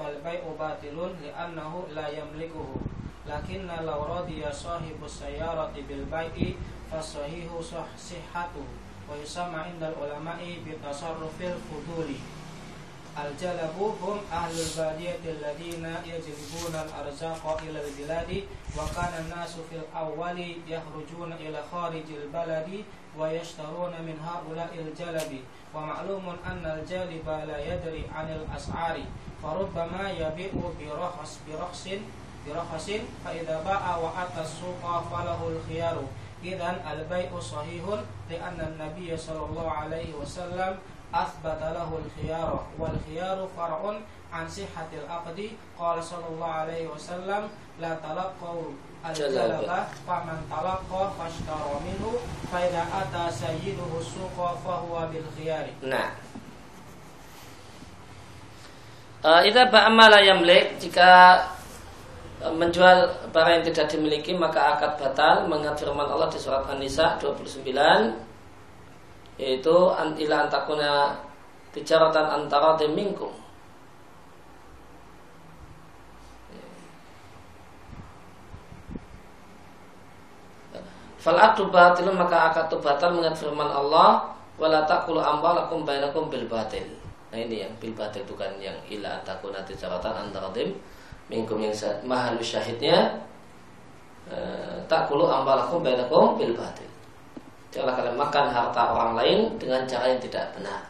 فالبيع 0.00 0.40
باطل 0.58 1.12
لأنه 1.22 1.84
لا 1.94 2.08
يملكه. 2.08 2.68
لكن 3.28 3.68
لو 3.84 4.00
رضي 4.02 4.52
صاحب 4.52 4.96
السيارة 5.04 5.72
بالبيع 5.88 6.56
فالصحيح 6.90 7.46
صحته. 7.96 8.64
ويسمى 9.10 9.56
عند 9.56 9.82
العلماء 9.82 10.40
بتصرف 10.66 11.36
الفضول. 11.40 12.10
الجلب 13.18 13.74
هم 14.02 14.18
أهل 14.32 14.54
البادية 14.60 15.22
الذين 15.24 15.84
يجلبون 16.04 16.74
الأرزاق 16.74 17.60
إلى 17.62 17.78
البلاد 17.86 18.44
وكان 18.78 19.24
الناس 19.24 19.56
في 19.70 19.76
الأول 19.76 20.38
يخرجون 20.68 21.32
إلى 21.32 21.62
خارج 21.72 22.04
البلد 22.22 22.84
ويشترون 23.18 23.92
من 24.06 24.16
هؤلاء 24.28 24.70
الجلب. 24.74 25.40
ومعلوم 25.74 26.36
أن 26.46 26.78
الجالب 26.78 27.28
لا 27.28 27.74
يدري 27.74 28.04
عن 28.14 28.28
الأسعار 28.30 28.96
فربما 29.42 30.10
يبيع 30.10 30.52
برخص 30.80 31.38
برخص 31.48 31.88
برخص 32.46 32.90
فإذا 33.24 33.62
باع 33.62 33.96
وأتى 33.96 34.40
السوق 34.40 34.82
فله 35.10 35.48
الخيار. 35.48 36.02
إذا 36.44 36.82
البيع 36.92 37.40
صحيح 37.40 37.84
لأن 38.30 38.58
النبي 38.60 39.16
صلى 39.16 39.44
الله 39.44 39.70
عليه 39.70 40.14
وسلم 40.14 40.78
asbata 41.12 41.74
lahul 41.74 42.06
khiyaru 42.14 42.58
wal 42.78 42.94
khiyaru 43.06 43.50
far'un 43.58 43.98
an 44.30 44.46
sihhatil 44.46 45.06
aqdi 45.10 45.58
qala 45.74 45.98
sallallahu 45.98 46.58
alaihi 46.66 46.86
wasallam 46.86 47.50
la 47.82 47.98
al 49.02 49.14
jalaba 49.14 49.90
fa 50.06 50.16
man 50.22 50.38
fashtara 51.18 51.82
minhu 51.82 52.20
fa 52.46 52.62
idza 52.62 52.84
ata 52.86 53.26
sayyiduhu 53.26 53.98
suqa 53.98 54.54
fa 54.62 54.86
huwa 54.86 55.10
nah. 55.82 56.10
Eh, 59.20 59.52
Ida 59.52 59.68
Jika 60.80 61.10
eh, 62.40 62.52
menjual 62.56 63.28
barang 63.28 63.60
yang 63.60 63.64
tidak 63.68 63.92
dimiliki 63.92 64.32
Maka 64.32 64.80
akad 64.80 64.96
batal 64.96 65.44
mengatur 65.44 65.92
Allah 65.92 66.24
di 66.32 66.40
surat 66.40 66.64
An-Nisa 66.72 67.20
29 67.20 68.29
yaitu 69.40 69.72
ila 69.96 70.36
antakuna 70.44 71.16
tijaratan 71.72 72.44
antara 72.44 72.76
minkum 72.92 73.32
Fal 81.20 81.36
batilun 81.36 82.16
maka 82.16 82.48
akad 82.48 82.72
itu 82.72 82.80
batal 82.80 83.12
mengingat 83.12 83.36
firman 83.36 83.68
Allah 83.68 84.32
wala 84.56 84.88
taqulu 84.88 85.20
ambalakum 85.20 85.84
bainakum 85.84 86.32
bil 86.32 86.48
batil. 86.48 86.80
Nah 87.28 87.36
ini 87.36 87.60
yang 87.60 87.72
bil 87.76 87.92
batil 87.92 88.24
bukan 88.24 88.56
yang 88.56 88.72
ila 88.88 89.20
takuna 89.20 89.60
tijaratan 89.68 90.16
antara 90.16 90.48
tim 90.56 90.72
minkum 91.28 91.60
yang 91.60 91.76
mahal 92.08 92.40
syahidnya 92.40 93.20
eh, 94.32 94.80
takulu 94.88 95.28
ambalakum 95.28 95.84
bainakum 95.84 96.40
bil 96.40 96.56
batil. 96.56 96.89
Janganlah 97.70 97.94
kalian 98.02 98.18
makan 98.18 98.46
harta 98.50 98.82
orang 98.90 99.12
lain 99.14 99.38
dengan 99.62 99.86
cara 99.86 100.10
yang 100.10 100.18
tidak 100.18 100.50
benar. 100.58 100.82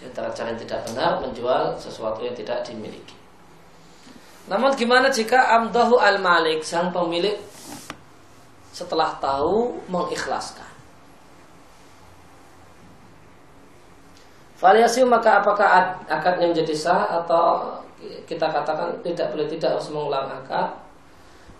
Di 0.00 0.08
antara 0.08 0.32
cara 0.32 0.48
yang 0.48 0.60
tidak 0.60 0.80
benar 0.88 1.20
menjual 1.20 1.76
sesuatu 1.76 2.24
yang 2.24 2.32
tidak 2.32 2.64
dimiliki. 2.64 3.16
Namun 4.48 4.72
gimana 4.72 5.12
jika 5.12 5.60
amdahu 5.60 6.00
al-malik 6.00 6.64
sang 6.64 6.88
pemilik 6.88 7.36
setelah 8.72 9.12
tahu 9.20 9.76
mengikhlaskan. 9.92 10.68
Variasi 14.56 15.04
maka 15.04 15.44
apakah 15.44 16.00
akadnya 16.08 16.48
menjadi 16.48 16.72
sah 16.72 17.20
atau 17.20 17.76
kita 18.24 18.48
katakan 18.48 18.96
tidak 19.04 19.36
boleh 19.36 19.44
tidak 19.52 19.76
harus 19.76 19.92
mengulang 19.92 20.32
akad. 20.32 20.72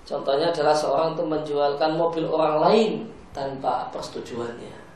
Contohnya 0.09 0.49
adalah 0.49 0.73
seorang 0.73 1.13
itu 1.13 1.25
menjualkan 1.29 1.93
mobil 1.99 2.25
orang 2.25 2.57
lain 2.63 2.93
tanpa 3.37 3.93
persetujuannya. 3.93 4.89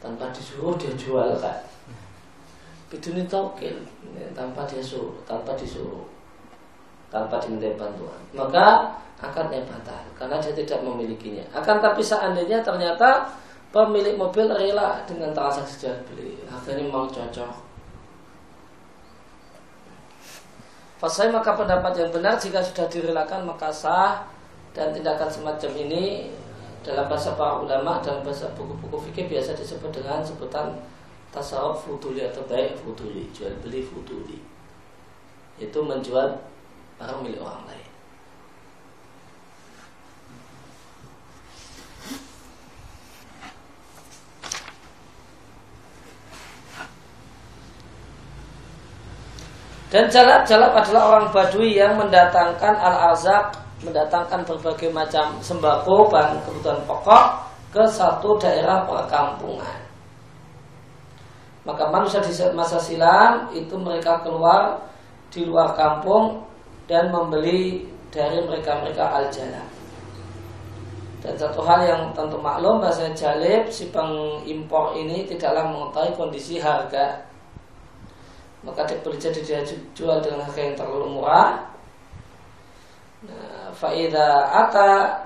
Tanpa 0.00 0.32
disuruh 0.32 0.80
dia 0.80 0.96
jual 0.96 1.36
kan. 1.36 1.60
Biduni 2.88 3.28
tokil 3.28 3.76
tanpa 4.32 4.64
dia 4.64 4.80
suruh, 4.80 5.20
tanpa 5.28 5.52
disuruh, 5.54 6.08
tanpa 7.12 7.36
diminta 7.38 7.68
bantuan. 7.76 8.18
Maka 8.32 8.96
akadnya 9.20 9.60
batal 9.68 10.00
karena 10.16 10.40
dia 10.40 10.56
tidak 10.56 10.80
memilikinya. 10.80 11.44
Akan 11.52 11.84
tapi 11.84 12.00
seandainya 12.00 12.64
ternyata 12.64 13.28
pemilik 13.70 14.16
mobil 14.16 14.48
rela 14.48 15.04
dengan 15.04 15.30
transaksi 15.36 15.86
jual 15.86 15.94
beli, 16.08 16.40
harganya 16.48 16.88
mau 16.88 17.04
cocok. 17.06 17.68
Fasai 21.00 21.32
maka 21.32 21.56
pendapat 21.56 21.96
yang 21.96 22.10
benar 22.12 22.36
jika 22.36 22.60
sudah 22.60 22.84
direlakan 22.90 23.48
maka 23.48 23.72
sah 23.72 24.26
dan 24.76 24.92
tindakan 24.92 25.32
semacam 25.32 25.72
ini 25.80 26.28
dalam 26.80 27.04
bahasa 27.08 27.36
para 27.36 27.60
ulama 27.60 28.00
dalam 28.00 28.24
bahasa 28.24 28.48
buku-buku 28.56 29.10
fikih 29.10 29.28
biasa 29.28 29.52
disebut 29.52 29.92
dengan 29.92 30.24
sebutan 30.24 30.72
tasawuf 31.28 31.84
fuduli 31.84 32.24
atau 32.24 32.40
baik 32.48 32.80
fuduli 32.80 33.28
jual 33.36 33.52
beli 33.60 33.84
fuduli. 33.84 34.40
Itu 35.60 35.84
menjual 35.84 36.40
barang 36.96 37.20
milik 37.20 37.40
orang 37.44 37.68
lain. 37.68 37.90
Dan 49.90 50.06
jalab-jalab 50.06 50.70
adalah 50.70 51.02
orang 51.10 51.26
badui 51.34 51.74
yang 51.74 51.98
mendatangkan 51.98 52.78
al-arzak, 52.78 53.50
mendatangkan 53.80 54.44
berbagai 54.44 54.92
macam 54.92 55.40
sembako, 55.40 56.12
bahan 56.12 56.40
kebutuhan 56.44 56.80
pokok 56.84 57.24
ke 57.72 57.82
satu 57.88 58.36
daerah 58.36 58.84
perkampungan. 58.84 59.80
Maka 61.64 61.88
manusia 61.92 62.20
di 62.24 62.32
masa 62.56 62.80
silam 62.80 63.52
itu 63.52 63.76
mereka 63.76 64.20
keluar 64.24 64.80
di 65.28 65.44
luar 65.44 65.76
kampung 65.76 66.44
dan 66.88 67.12
membeli 67.12 67.86
dari 68.10 68.42
mereka-mereka 68.42 69.04
al-jalab. 69.22 69.68
Dan 71.20 71.36
satu 71.36 71.60
hal 71.62 71.84
yang 71.84 72.02
tentu 72.16 72.40
maklum 72.40 72.80
bahasa 72.80 73.12
jalib 73.12 73.68
si 73.68 73.92
pengimpor 73.92 74.96
ini 74.96 75.28
tidaklah 75.28 75.68
mengetahui 75.68 76.16
kondisi 76.16 76.56
harga 76.56 77.30
maka 78.60 78.84
boleh 79.00 79.16
jadi 79.16 79.40
dia 79.40 79.60
jual 79.96 80.20
dengan 80.20 80.44
harga 80.44 80.60
yang 80.60 80.76
terlalu 80.76 81.16
murah. 81.16 81.64
Faida 83.80 84.44
ata 84.52 85.24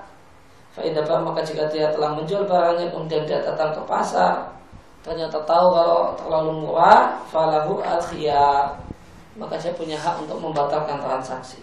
faida 0.71 1.03
maka 1.03 1.43
jika 1.43 1.67
dia 1.67 1.91
telah 1.91 2.15
menjual 2.15 2.47
barangnya 2.47 2.87
kemudian 2.87 3.27
dia 3.27 3.43
datang 3.43 3.75
ke 3.75 3.83
pasar 3.83 4.47
ternyata 5.03 5.43
tahu 5.43 5.67
kalau 5.75 6.15
terlalu 6.15 6.51
murah 6.63 7.19
falahu 7.27 7.83
al 7.83 7.99
maka 9.35 9.59
saya 9.59 9.75
punya 9.75 9.99
hak 9.99 10.23
untuk 10.23 10.39
membatalkan 10.39 10.95
transaksi. 11.03 11.59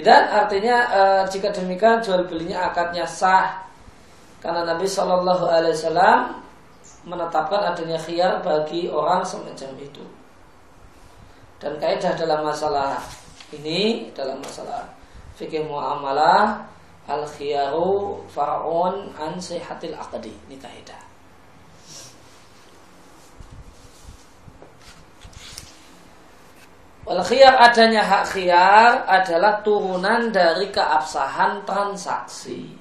Dan 0.00 0.32
artinya 0.32 0.76
e, 0.88 1.02
jika 1.28 1.52
demikian 1.52 2.00
jual 2.00 2.24
belinya 2.24 2.72
akadnya 2.72 3.04
sah 3.04 3.60
karena 4.40 4.64
Nabi 4.64 4.88
Shallallahu 4.88 5.44
Alaihi 5.44 5.76
Wasallam 5.76 6.40
menetapkan 7.04 7.74
adanya 7.74 8.00
khiyar 8.00 8.40
bagi 8.40 8.88
orang 8.88 9.20
semacam 9.26 9.76
itu. 9.76 10.00
Dan 11.60 11.76
kaidah 11.76 12.16
dalam 12.16 12.40
masalah 12.40 12.96
ini 13.52 14.08
dalam 14.16 14.40
masalah 14.40 14.88
fikih 15.36 15.68
muamalah 15.68 16.64
al 17.04 17.28
khiyaru 17.28 18.24
far'un 18.32 19.12
an 19.20 19.36
sihatil 19.36 19.92
aqdi 19.92 20.32
ini 20.48 20.56
kaidah. 20.56 21.10
Wal 27.04 27.20
khiyar 27.26 27.58
adanya 27.60 28.08
hak 28.08 28.24
khiyar 28.32 29.04
adalah 29.04 29.60
turunan 29.60 30.32
dari 30.32 30.70
keabsahan 30.72 31.60
transaksi. 31.68 32.72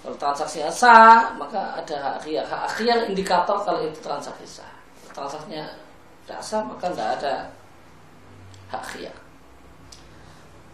Kalau 0.00 0.16
transaksi 0.16 0.64
sah, 0.72 1.36
maka 1.36 1.76
ada 1.76 1.96
hak 2.00 2.14
akhir. 2.24 2.42
Hak 2.48 2.62
akhir 2.72 2.96
indikator 3.12 3.60
kalau 3.60 3.84
itu 3.84 4.00
transaksi 4.00 4.48
sah. 4.48 4.72
Transaksinya 5.12 5.68
tidak 6.28 6.44
sah, 6.44 6.60
maka 6.60 6.92
tidak 6.92 7.08
ada 7.16 7.34
hak 8.68 8.84
akhir. 8.84 9.12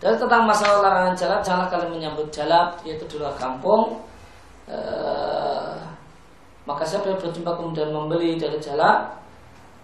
Dan 0.02 0.18
tentang 0.18 0.50
masalah 0.50 0.82
larangan 0.82 1.14
jalan, 1.14 1.38
janganlah 1.46 1.70
kalian 1.70 1.94
menyambut 1.94 2.26
jalan, 2.34 2.74
yaitu 2.82 3.06
di 3.06 3.22
luar 3.22 3.38
kampung. 3.38 4.02
E, 4.66 4.78
maka 6.66 6.82
siapa 6.82 7.06
yang 7.06 7.22
berjumpa 7.22 7.54
kemudian 7.54 7.94
membeli 7.94 8.34
dari 8.34 8.58
jalan, 8.58 9.14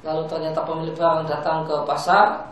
lalu 0.03 0.27
ternyata 0.27 0.67
pemilik 0.67 0.99
barang 0.99 1.31
datang 1.31 1.63
ke 1.63 1.77
pasar 1.87 2.51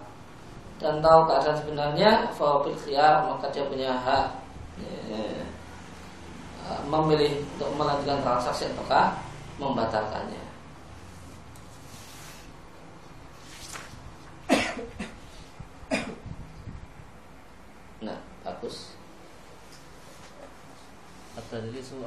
dan 0.78 1.02
tahu 1.02 1.26
keadaan 1.26 1.59
sebenarnya, 1.59 2.11
fawabil 2.38 2.78
khiyar, 2.87 3.26
maka 3.26 3.50
dia 3.50 3.66
punya 3.66 3.98
hak. 3.98 4.26
Ya, 5.11 5.42
memilih 6.87 7.40
untuk 7.57 7.70
melanjutkan 7.81 8.20
transaksi 8.20 8.68
ataukah 8.68 9.16
membatalkannya. 9.57 10.42
Nah, 18.04 18.18
bagus. 18.44 18.94
At-tadlisu 21.79 22.03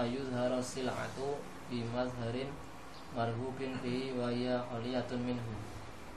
ayyudhara 0.00 0.56
sil'atu 0.64 1.36
bi 1.68 1.84
mazharin 1.92 2.48
marhubin 3.12 3.76
fi 3.84 4.16
wa 4.16 4.32
hiya 4.32 4.64
aliyatun 4.72 5.28
minhu. 5.28 5.52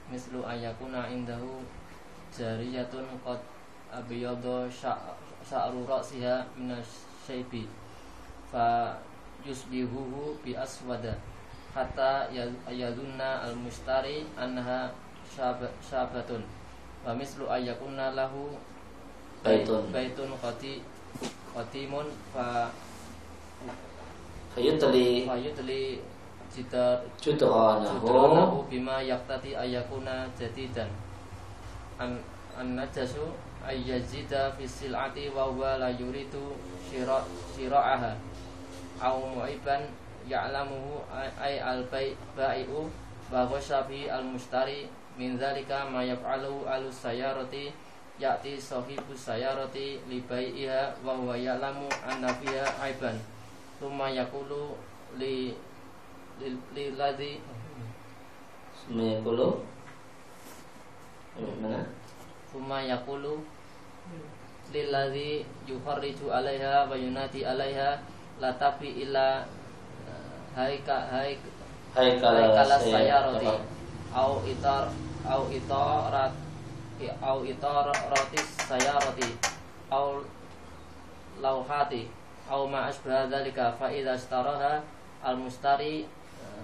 Mislu 0.08 0.40
ayakuna 0.40 1.04
indahu 1.12 1.60
jariyatun 2.32 3.04
qad 3.20 3.36
abiyadha 3.92 4.72
sya'ru 5.44 5.84
ra'siha 5.84 6.48
minas 6.56 7.04
syaibi 7.28 7.68
fa 8.48 8.96
yusbihuhu 9.44 10.40
bi 10.40 10.56
aswada 10.56 11.12
hatta 11.76 12.32
yadunna 12.72 13.44
al 13.44 13.52
mustari 13.52 14.24
anha 14.32 14.88
syabatun 15.84 16.40
wa 17.04 17.12
mislu 17.12 17.44
ayakunna 17.52 18.16
lahu 18.16 18.56
baitun 19.44 19.92
baitun 19.92 20.32
qati 20.40 20.80
qatimun 21.54 22.06
fa 22.32 22.68
fayutli 24.56 25.24
fayutli 25.24 26.00
jidar 26.52 27.00
judranahu. 27.16 28.68
bima 28.68 29.00
yaktati 29.00 29.56
ayakuna 29.56 30.28
jadidan. 30.36 30.88
An 31.96 32.20
an 32.58 32.76
najasu 32.76 33.32
ayyazida 33.64 34.52
fi 34.58 34.68
sil'ati 34.68 35.30
wa 35.32 35.48
huwa 35.48 35.78
la 35.78 35.88
yuridu 35.94 36.52
syira 36.90 37.22
syira'aha 37.54 38.12
aw 39.00 39.16
mu'iban 39.22 39.86
ya'lamuhu 40.28 41.00
ay 41.38 41.62
al 41.62 41.86
bai'u 42.36 42.90
wa 43.32 43.46
ghashafi 43.48 44.10
al 44.10 44.26
mustari 44.26 44.90
min 45.16 45.38
dzalika 45.38 45.88
ma 45.88 46.02
yaf'alu 46.04 46.66
al 46.66 46.90
sayyarati 46.92 47.72
ya'ti 48.22 48.54
sahibu 48.62 49.10
sayyarati 49.18 49.98
li 50.06 50.22
bai'iha 50.22 50.94
wa 51.02 51.18
huwa 51.18 51.34
ya'lamu 51.34 51.90
anna 52.06 52.30
fiha 52.38 52.62
aiban. 52.78 53.18
Thumma 53.82 54.06
yaqulu 54.14 54.78
li 55.18 55.50
lilladzi 56.74 57.42
Mayakulu 58.90 59.62
Mana? 61.62 61.86
Thumma 62.50 62.78
yaqulu 62.82 63.42
lilladzi 64.74 65.42
yuharriju 65.68 66.30
'alaiha 66.30 66.86
wa 66.90 66.94
yunadi 66.98 67.42
'alaiha 67.46 67.98
la 68.42 68.50
tabi 68.58 69.02
illa 69.06 69.46
haika 70.56 70.96
haik 71.14 71.40
Haikala 71.92 72.40
haikala 72.56 72.76
sayarati. 72.80 73.44
sayarati. 73.44 73.54
Au 74.16 74.40
itar 74.48 74.84
au 75.28 75.42
itarat 75.52 76.32
au 77.22 77.42
itaratis 77.46 78.48
sayarati 78.68 79.28
au 79.90 80.22
lauhati. 81.42 82.08
Au 82.50 82.66
ma 82.68 82.86
asbaha 82.90 83.26
dzalika 83.30 83.72
fa 83.78 83.88
idza 83.88 84.14
istaraha 84.18 84.82
al 85.24 85.36
mustari 85.38 86.04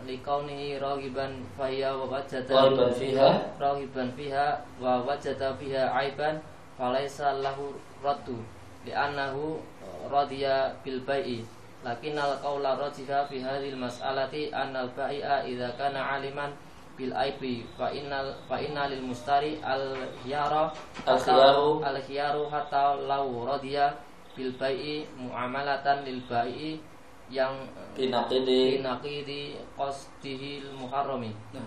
likaunihi 0.06 0.78
ragiban 0.78 1.38
fahiya 1.56 1.94
wa 1.96 2.06
wajada 2.18 2.54
Ragiban 2.54 2.92
fiha? 2.92 3.28
ragiban 3.58 4.08
fiha 4.12 4.46
wa 4.82 5.00
wajada 5.06 5.54
fiha 5.56 5.88
aiban 5.94 6.42
falaisa 6.76 7.32
lahu 7.40 7.72
raddu 8.04 8.36
li'annahu 8.84 9.62
radiya 10.10 10.74
bil 10.84 11.00
bai'i. 11.06 11.46
Lakinnal 11.86 12.36
qawla 12.42 12.74
rajiha 12.74 13.26
fi 13.30 13.38
hadhil 13.40 13.78
mas'alati 13.78 14.50
annal 14.52 14.90
bai'a 14.98 15.46
idza 15.46 15.70
kana 15.78 16.18
aliman 16.18 16.50
bil 16.98 17.14
aibi 17.14 17.62
fa 17.78 17.94
innal 17.94 18.34
fa 18.50 18.58
inna 18.58 18.90
lil 18.90 19.06
mustari 19.06 19.62
al 19.62 19.94
khiyara 20.18 20.74
Al-khiyaru. 21.06 21.78
al 21.86 21.98
khiyaru 22.02 22.50
hatta 22.50 22.98
law 23.06 23.22
radiya 23.46 23.94
bil 24.34 24.50
bai'i 24.58 25.06
muamalatan 25.14 26.02
lil 26.02 26.18
bai'i 26.26 26.82
yang 27.30 27.54
Binaqidi 27.94 28.80
binaqidi 28.80 29.60
qasdihil 29.76 30.72
muharrami. 30.74 31.30
Nah, 31.52 31.66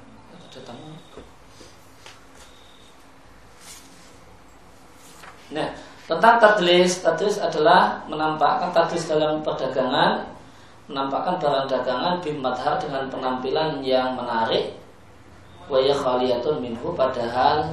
datang 0.52 0.80
Nah, 5.52 5.68
tentang 6.08 6.40
tadlis, 6.40 7.04
tadlis 7.04 7.36
adalah 7.44 8.00
menampakkan 8.08 8.72
tadlis 8.72 9.04
dalam 9.04 9.44
perdagangan, 9.44 10.24
menampakkan 10.88 11.36
barang 11.44 11.68
dagangan 11.68 12.24
bimadhar 12.24 12.80
dengan 12.80 13.12
penampilan 13.12 13.84
yang 13.84 14.16
menarik, 14.16 14.81
waya 15.72 15.96
khaliyatun 15.96 16.60
minhu 16.60 16.92
padahal 16.92 17.72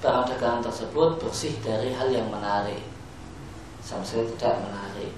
barang 0.00 0.26
dagangan 0.32 0.64
tersebut 0.64 1.20
bersih 1.20 1.52
dari 1.60 1.92
hal 1.92 2.08
yang 2.08 2.32
menarik, 2.32 2.80
sama 3.84 4.00
sekali 4.00 4.32
tidak 4.38 4.56
menarik. 4.64 5.12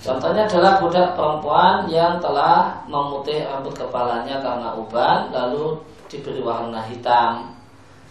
Contohnya 0.00 0.48
adalah 0.48 0.80
budak 0.80 1.12
perempuan 1.12 1.84
yang 1.92 2.16
telah 2.18 2.80
memutih 2.88 3.44
rambut 3.44 3.76
kepalanya 3.76 4.40
karena 4.40 4.72
uban 4.72 5.28
lalu 5.28 5.76
diberi 6.08 6.40
warna 6.40 6.80
hitam 6.88 7.52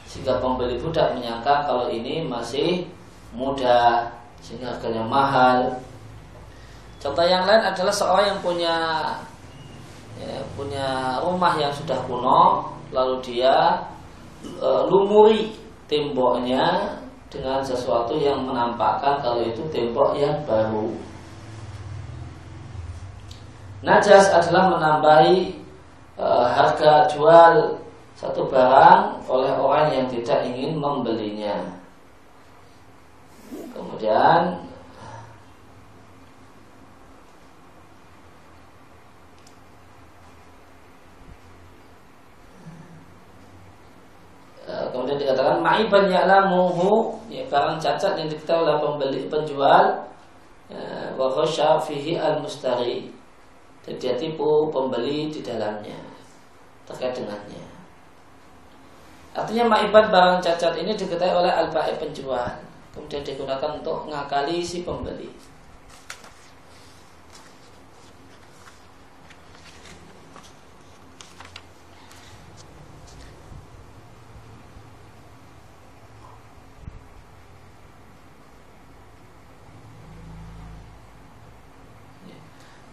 sehingga 0.06 0.38
pembeli 0.38 0.78
budak 0.78 1.18
menyangka 1.18 1.66
kalau 1.66 1.90
ini 1.90 2.22
masih 2.30 2.86
muda 3.34 4.06
sehingga 4.38 4.78
harganya 4.78 5.02
mahal. 5.02 5.58
Contoh 7.02 7.26
yang 7.26 7.50
lain 7.50 7.64
adalah 7.66 7.94
seorang 7.94 8.38
yang 8.38 8.40
punya 8.46 8.76
ya, 10.20 10.44
punya 10.54 10.88
rumah 11.24 11.56
yang 11.56 11.72
sudah 11.72 11.98
kuno 12.06 12.70
lalu 12.92 13.16
dia 13.24 13.88
e, 14.44 14.70
lumuri 14.92 15.56
temboknya 15.90 17.00
dengan 17.30 17.62
sesuatu 17.62 18.18
yang 18.18 18.46
menampakkan 18.46 19.22
kalau 19.22 19.42
itu 19.46 19.62
tembok 19.70 20.18
yang 20.18 20.38
baru. 20.46 20.90
Najas 23.80 24.28
adalah 24.36 24.76
menambahi 24.76 25.56
e, 26.20 26.28
harga 26.28 27.08
jual 27.14 27.80
satu 28.20 28.52
barang 28.52 29.24
oleh 29.32 29.56
orang 29.56 29.88
yang 29.96 30.06
tidak 30.12 30.44
ingin 30.44 30.76
membelinya. 30.76 31.56
Kemudian 33.72 34.60
e, 44.68 44.74
kemudian 44.92 45.20
ma'iban 45.80 46.12
ya'lamuhu 46.12 47.16
ya 47.32 47.48
barang 47.48 47.80
cacat 47.80 48.20
yang 48.20 48.28
diketahui 48.28 48.68
oleh 48.68 48.78
pembeli 48.84 49.22
penjual 49.32 49.86
ya, 50.68 51.16
wa 51.16 51.28
khasya 51.32 51.80
fihi 51.80 52.20
al-mustari 52.20 53.08
dan 53.88 53.96
dia 53.96 54.20
tipu 54.20 54.68
pembeli 54.68 55.32
di 55.32 55.40
dalamnya 55.40 55.96
terkait 56.84 57.16
dengannya. 57.16 57.64
Artinya 59.32 59.72
ma'ibat 59.72 60.12
barang 60.12 60.38
cacat 60.44 60.76
ini 60.84 60.92
diketahui 61.00 61.48
oleh 61.48 61.54
al-ba'i 61.56 61.96
penjual 61.96 62.60
kemudian 62.92 63.24
digunakan 63.24 63.80
untuk 63.80 64.12
ngakali 64.12 64.60
si 64.60 64.84
pembeli. 64.84 65.32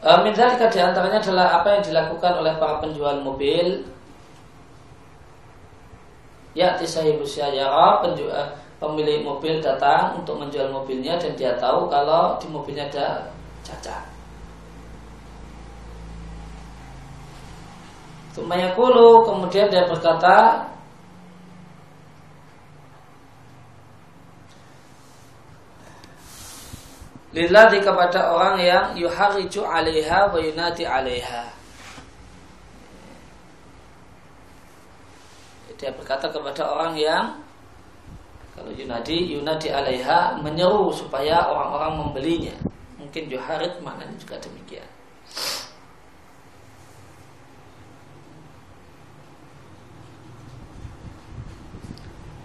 E, 0.06 0.10
Minzalika 0.22 0.70
di 0.70 0.78
antaranya 0.78 1.18
adalah 1.18 1.46
apa 1.58 1.68
yang 1.74 1.82
dilakukan 1.82 2.32
oleh 2.38 2.54
para 2.62 2.78
penjual 2.78 3.18
mobil 3.26 3.82
Ya 6.54 6.78
tisahibu 6.78 7.26
syayara 7.26 8.00
penjual 8.00 8.54
pemilik 8.80 9.24
mobil 9.24 9.60
datang 9.60 10.20
untuk 10.20 10.40
menjual 10.40 10.68
mobilnya 10.72 11.16
dan 11.20 11.32
dia 11.36 11.52
tahu 11.56 11.88
kalau 11.88 12.36
di 12.40 12.48
mobilnya 12.48 12.88
ada 12.92 13.28
cacat. 13.64 14.04
Tumayakulu 18.36 19.24
kemudian 19.24 19.72
dia 19.72 19.88
berkata 19.88 20.64
Lillahi 27.36 27.84
kepada 27.84 28.32
orang 28.32 28.56
yang 28.64 28.86
yuhariju 28.96 29.60
alaiha 29.60 30.32
wa 30.32 30.40
yunadi 30.40 30.88
alaiha 30.88 31.52
Dia 35.76 35.92
berkata 35.92 36.32
kepada 36.32 36.64
orang 36.72 36.96
yang 36.96 37.24
kalau 38.56 38.72
Yunadi, 38.72 39.36
Yunadi 39.36 39.68
alaiha 39.68 40.40
menyeru 40.40 40.88
supaya 40.88 41.44
orang-orang 41.44 42.00
membelinya. 42.00 42.56
Mungkin 42.96 43.28
Juharid 43.28 43.84
maknanya 43.84 44.16
juga 44.16 44.40
demikian. 44.40 44.88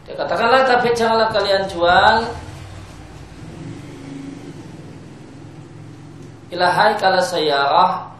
Dia 0.04 0.20
katakanlah 0.20 0.68
tapi 0.68 0.92
janganlah 0.92 1.32
kalian 1.32 1.64
jual 1.72 2.28
ilahai 6.52 7.00
kala 7.00 7.24
sayarah. 7.24 8.12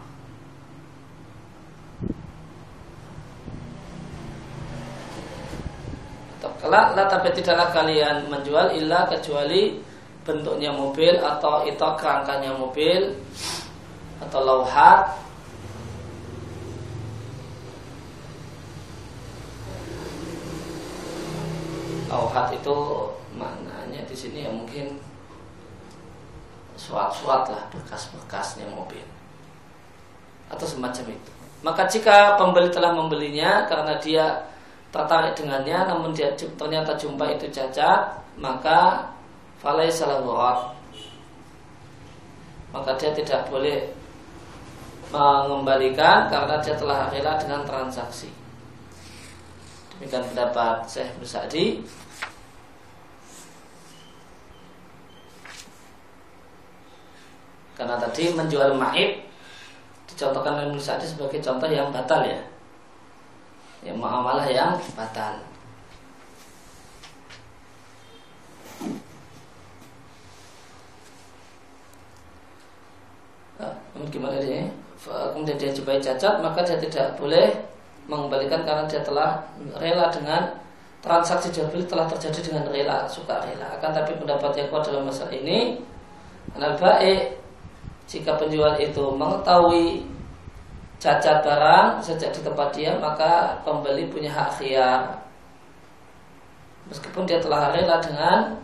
Kelak 6.62 6.94
lah 6.94 7.10
tapi 7.10 7.34
tidaklah 7.34 7.74
kalian 7.74 8.30
menjual 8.30 8.70
illa 8.78 9.02
kecuali 9.10 9.82
bentuknya 10.22 10.70
mobil 10.70 11.18
atau 11.18 11.66
itu 11.66 11.88
kerangkanya 11.98 12.54
mobil 12.54 13.18
atau 14.22 14.38
lauhat 14.46 15.18
lauhat 22.06 22.54
itu 22.54 22.76
maknanya 23.34 24.06
di 24.06 24.14
sini 24.14 24.46
ya 24.46 24.50
mungkin 24.54 25.02
surat-surat 26.92 27.48
lah 27.48 27.64
bekas-bekasnya 27.72 28.68
mobil. 28.76 29.00
Atau 30.52 30.68
semacam 30.68 31.16
itu. 31.16 31.32
Maka 31.64 31.88
jika 31.88 32.36
pembeli 32.36 32.68
telah 32.68 32.92
membelinya 32.92 33.64
karena 33.64 33.96
dia 33.96 34.44
tertarik 34.92 35.32
dengannya 35.32 35.88
namun 35.88 36.12
dia 36.12 36.28
ternyata 36.36 36.92
jumpa 37.00 37.32
itu 37.32 37.48
cacat, 37.48 38.12
maka 38.36 39.08
falai 39.56 39.88
salah 39.88 40.20
Maka 42.76 42.92
dia 43.00 43.16
tidak 43.16 43.48
boleh 43.48 43.88
mengembalikan 45.08 46.28
karena 46.28 46.60
dia 46.60 46.76
telah 46.76 47.08
rela 47.08 47.40
dengan 47.40 47.64
transaksi. 47.64 48.28
Demikian 49.96 50.24
pendapat 50.32 50.84
Syekh 50.88 51.08
Musadi 51.20 51.80
Karena 57.72 57.96
tadi 57.96 58.30
menjual 58.36 58.76
maib 58.76 59.24
dicontohkan 60.04 60.60
oleh 60.60 60.68
Musadi 60.70 61.08
sebagai 61.08 61.40
contoh 61.40 61.68
yang 61.72 61.88
batal 61.88 62.20
ya. 62.20 62.40
Yang 63.82 63.96
muamalah 63.98 64.46
yang 64.46 64.76
batal. 64.94 65.40
Nah, 73.58 73.74
gimana 74.12 74.36
dia? 74.38 74.68
Kemudian 75.02 75.58
dia 75.58 75.74
jumpai 75.74 75.98
cacat, 75.98 76.38
maka 76.38 76.62
dia 76.62 76.78
tidak 76.78 77.18
boleh 77.18 77.50
mengembalikan 78.06 78.62
karena 78.62 78.86
dia 78.86 79.02
telah 79.02 79.42
rela 79.74 80.06
dengan 80.14 80.62
transaksi 81.02 81.50
jual 81.50 81.66
beli 81.74 81.82
telah 81.90 82.06
terjadi 82.06 82.54
dengan 82.54 82.70
rela 82.70 83.02
suka 83.10 83.42
rela. 83.42 83.66
Akan 83.74 83.90
tapi 83.90 84.14
pendapat 84.14 84.54
yang 84.54 84.70
kuat 84.70 84.86
dalam 84.86 85.10
masalah 85.10 85.34
ini, 85.34 85.82
anal 86.54 86.78
baik 86.78 87.41
jika 88.06 88.36
penjual 88.36 88.76
itu 88.76 89.04
mengetahui 89.14 90.04
cacat 91.02 91.42
barang 91.42 91.98
sejak 91.98 92.30
di 92.30 92.40
tempat 92.46 92.68
dia 92.70 92.94
maka 92.94 93.58
pembeli 93.66 94.06
punya 94.06 94.30
hak 94.30 94.62
khiyar. 94.62 95.18
Meskipun 96.86 97.26
dia 97.26 97.42
telah 97.42 97.74
rela 97.74 97.98
dengan 97.98 98.54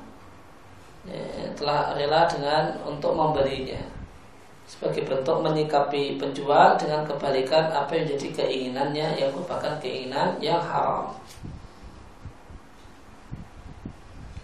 ya, 1.07 1.51
telah 1.59 1.99
rela 1.99 2.31
dengan 2.31 2.79
untuk 2.87 3.15
membelinya. 3.15 3.83
Sebagai 4.69 5.09
bentuk 5.09 5.41
menyikapi 5.41 6.21
penjual 6.21 6.77
dengan 6.77 7.03
kebalikan 7.09 7.73
apa 7.73 7.89
yang 7.97 8.07
jadi 8.15 8.27
keinginannya 8.37 9.17
yang 9.17 9.33
merupakan 9.33 9.81
keinginan 9.81 10.37
yang 10.45 10.61
haram. 10.61 11.17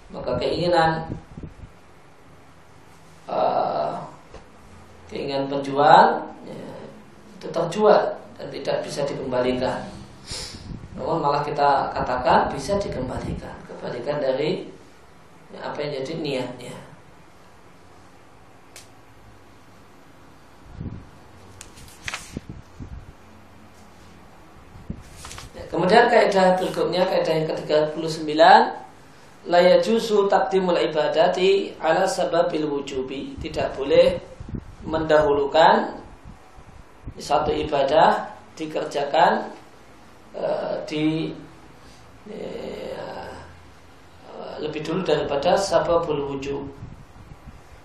Maka 0.08 0.32
keinginan 0.40 1.04
uh, 3.28 4.00
keinginan 5.14 5.46
penjual 5.46 6.26
ya, 6.42 6.66
itu 7.38 7.46
terjual 7.54 8.18
dan 8.34 8.50
tidak 8.50 8.82
bisa 8.82 9.06
dikembalikan. 9.06 9.86
Namun 10.98 11.22
malah 11.22 11.46
kita 11.46 11.94
katakan 11.94 12.50
bisa 12.50 12.74
dikembalikan, 12.82 13.54
kebalikan 13.70 14.18
dari 14.18 14.66
ya, 15.54 15.70
apa 15.70 15.78
yang 15.78 16.02
jadi 16.02 16.12
niatnya. 16.18 16.76
Ya, 25.54 25.62
kemudian 25.70 26.10
kaidah 26.10 26.58
berikutnya 26.58 27.06
kaidah 27.06 27.34
yang 27.38 27.46
ke-39 27.54 28.34
la 29.44 29.60
yajuzu 29.60 30.26
taqdimul 30.26 30.78
ibadati 30.78 31.74
ala 31.78 32.02
sababil 32.08 32.66
wujubi. 32.66 33.36
Tidak 33.38 33.76
boleh 33.76 34.33
mendahulukan 34.84 36.00
satu 37.16 37.50
ibadah 37.52 38.32
dikerjakan 38.54 39.50
uh, 40.36 40.78
di 40.86 41.32
uh, 42.28 42.94
lebih 44.62 44.80
dulu 44.80 45.04
daripada 45.04 45.58
sababul 45.58 46.36
wujud. 46.36 46.64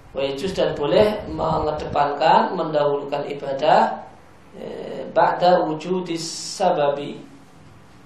Wajus 0.10 0.58
dan 0.58 0.74
boleh 0.74 1.22
mengedepankan 1.30 2.58
mendahulukan 2.58 3.30
ibadah 3.30 4.10
eh, 4.58 5.06
ba'da 5.14 5.70
wujudis 5.70 6.26
sababi 6.58 7.22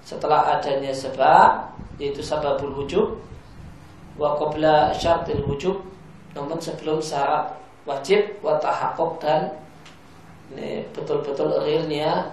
setelah 0.03 0.59
adanya 0.59 0.91
sebab 0.91 1.71
yaitu 1.95 2.19
sababul 2.19 2.75
wujud 2.75 3.07
wa 4.19 4.35
qabla 4.35 4.91
syartil 4.91 5.47
wujud 5.47 5.79
namun 6.35 6.59
sebelum 6.59 6.99
syarat 6.99 7.55
wajib 7.83 8.39
wa 8.39 8.55
tahaqquk 8.59 9.19
dan 9.19 9.51
ini 10.53 10.85
betul-betul 10.93 11.59
realnya 11.63 12.29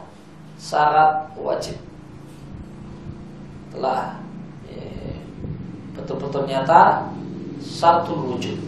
syarat 0.61 1.31
wajib. 1.39 1.79
Telah 3.73 4.19
betul-betul 5.97 6.45
nyata 6.51 7.07
satu 7.63 8.13
wujud. 8.35 8.59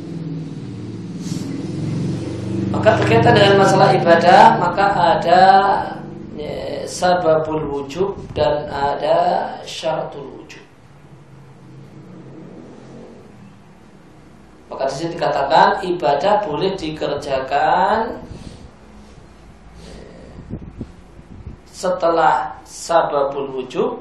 Maka 2.73 2.97
berkaitan 2.97 3.37
dengan 3.37 3.61
masalah 3.61 3.93
ibadah 3.93 4.57
maka 4.57 4.87
ada 4.97 5.43
sababul 6.89 7.63
wujud 7.69 8.17
dan 8.37 8.69
ada 8.69 9.49
syaratul 9.65 10.29
wujud 10.39 10.62
Maka 14.73 14.89
di 14.89 14.95
sini 15.05 15.21
dikatakan 15.21 15.85
ibadah 15.85 16.41
boleh 16.49 16.73
dikerjakan 16.81 18.25
setelah 21.69 22.57
sababul 22.65 23.53
wujud 23.53 24.01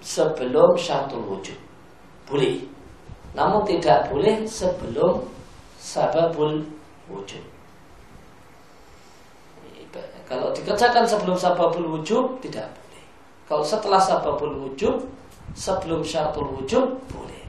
sebelum 0.00 0.72
syatul 0.80 1.28
wujud. 1.28 1.60
Boleh. 2.24 2.64
Namun 3.36 3.68
tidak 3.68 4.08
boleh 4.08 4.48
sebelum 4.48 5.28
sababul 5.76 6.64
wujud. 7.12 7.44
Kalau 10.24 10.48
dikerjakan 10.56 11.04
sebelum 11.04 11.36
sababul 11.36 12.00
wujud 12.00 12.40
tidak 12.40 12.64
boleh. 12.72 13.04
Kalau 13.44 13.60
setelah 13.60 14.00
sababul 14.00 14.56
wujud 14.64 15.04
sebelum 15.52 16.00
syatul 16.00 16.48
wujud 16.56 16.96
boleh. 17.12 17.41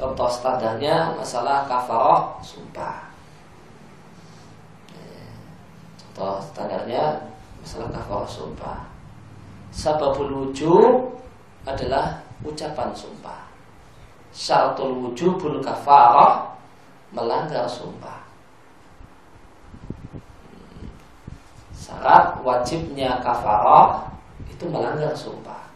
Contoh 0.00 0.32
standarnya 0.32 1.12
masalah 1.12 1.68
kafaroh 1.68 2.40
sumpah. 2.40 3.12
Contoh 6.00 6.40
standarnya 6.40 7.28
masalah 7.60 7.92
kafaroh 7.92 8.24
sumpah. 8.24 8.88
Sababul 9.68 10.48
wujud 10.48 11.20
adalah 11.68 12.16
ucapan 12.40 12.96
sumpah. 12.96 13.44
Syaratul 14.32 15.04
wujubul 15.04 15.60
kafaroh 15.60 16.56
melanggar 17.12 17.68
sumpah. 17.68 18.24
Syarat 21.76 22.40
wajibnya 22.40 23.20
kafaroh 23.20 24.08
itu 24.48 24.64
melanggar 24.64 25.12
sumpah. 25.12 25.69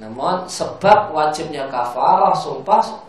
Namun 0.00 0.48
sebab 0.48 1.12
wajibnya 1.12 1.68
kafarah 1.68 2.32
sumpah 2.32 3.04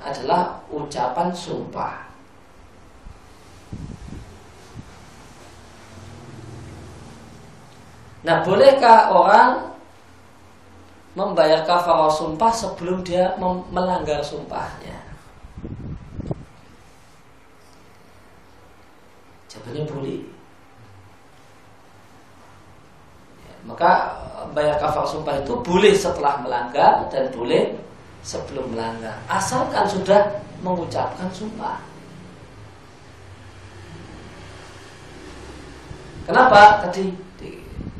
adalah 0.00 0.64
ucapan 0.72 1.28
sumpah. 1.28 2.08
Nah, 8.24 8.40
bolehkah 8.44 9.12
orang 9.12 9.76
membayar 11.12 11.60
kafarah 11.68 12.08
sumpah 12.08 12.52
sebelum 12.52 13.04
dia 13.04 13.36
melanggar 13.68 14.24
sumpahnya? 14.24 14.96
Jawabannya 19.52 19.84
boleh. 19.84 20.20
Ya, 23.44 23.54
maka 23.68 24.19
bayar 24.54 24.76
kafar 24.78 25.06
sumpah 25.06 25.40
itu 25.42 25.54
boleh 25.60 25.94
setelah 25.94 26.38
melanggar 26.42 27.06
dan 27.10 27.28
boleh 27.34 27.74
sebelum 28.22 28.70
melanggar. 28.72 29.16
Asalkan 29.26 29.88
sudah 29.88 30.20
mengucapkan 30.60 31.28
sumpah. 31.32 31.80
Kenapa? 36.28 36.86
Tadi 36.86 37.10
di, 37.40 37.50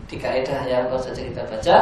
di 0.07 0.17
kaidah 0.21 0.63
yang 0.69 0.87
baru 0.87 1.03
saja 1.03 1.21
kita 1.25 1.43
baca 1.51 1.77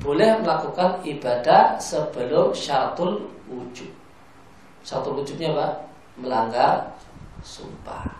boleh 0.00 0.30
melakukan 0.44 1.00
ibadah 1.04 1.80
sebelum 1.80 2.52
syaratul 2.52 3.32
wujud. 3.48 3.88
Syaratul 4.84 5.24
wujudnya 5.24 5.56
apa? 5.56 5.68
Melanggar 6.20 6.92
sumpah 7.40 8.19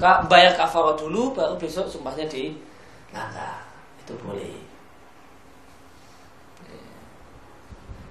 Maka 0.00 0.24
bayar 0.32 0.56
kafarah 0.56 0.96
dulu 0.96 1.36
baru 1.36 1.60
besok 1.60 1.84
sumpahnya 1.84 2.24
di 2.24 2.56
langgar. 3.12 3.60
Itu 4.00 4.16
boleh. 4.24 4.48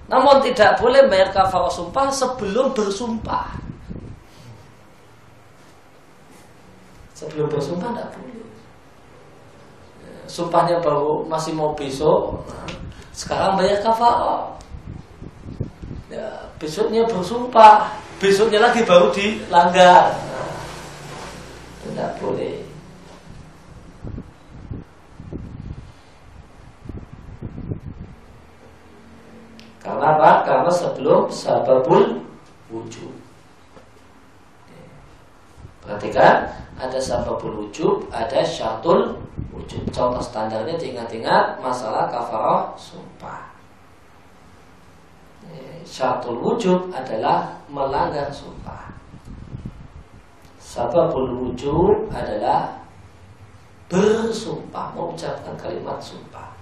Namun 0.06 0.38
tidak 0.38 0.78
boleh 0.78 1.10
bayar 1.10 1.34
kafarah 1.34 1.66
sumpah 1.66 2.06
sebelum 2.14 2.70
bersumpah. 2.78 3.58
Sebelum 7.18 7.50
bersumpah 7.50 7.90
tidak 7.90 8.14
boleh. 8.14 8.46
Sumpahnya 10.30 10.78
baru 10.78 11.26
masih 11.26 11.58
mau 11.58 11.74
besok, 11.74 12.46
sekarang 13.10 13.58
bayar 13.58 13.82
kafarah. 13.82 14.46
Ya, 16.06 16.54
besoknya 16.62 17.02
bersumpah, 17.10 17.98
besoknya 18.22 18.62
lagi 18.62 18.86
baru 18.86 19.10
dilanggar. 19.10 20.30
Tidak 21.90 22.10
boleh. 22.22 22.62
Karena 29.82 30.06
apa? 30.14 30.30
Karena 30.46 30.70
sebelum 30.70 31.26
sababul 31.26 32.22
wujud. 32.70 33.10
Perhatikan, 35.82 36.46
ada 36.78 37.00
sababul 37.02 37.66
wujud, 37.66 38.06
ada 38.14 38.38
syatul 38.46 39.18
wujud. 39.50 39.82
Contoh 39.90 40.22
standarnya 40.22 40.78
ingat-ingat 40.78 41.58
masalah 41.58 42.06
kafarah 42.06 42.70
sumpah. 42.78 43.50
Syatul 45.82 46.38
wujud 46.38 46.94
adalah 46.94 47.58
melanggar 47.66 48.30
sumpah. 48.30 48.99
Sababul 50.70 51.34
wujud 51.34 52.14
adalah 52.14 52.70
bersumpah, 53.90 54.94
mengucapkan 54.94 55.58
kalimat 55.58 55.98
sumpah. 55.98 56.59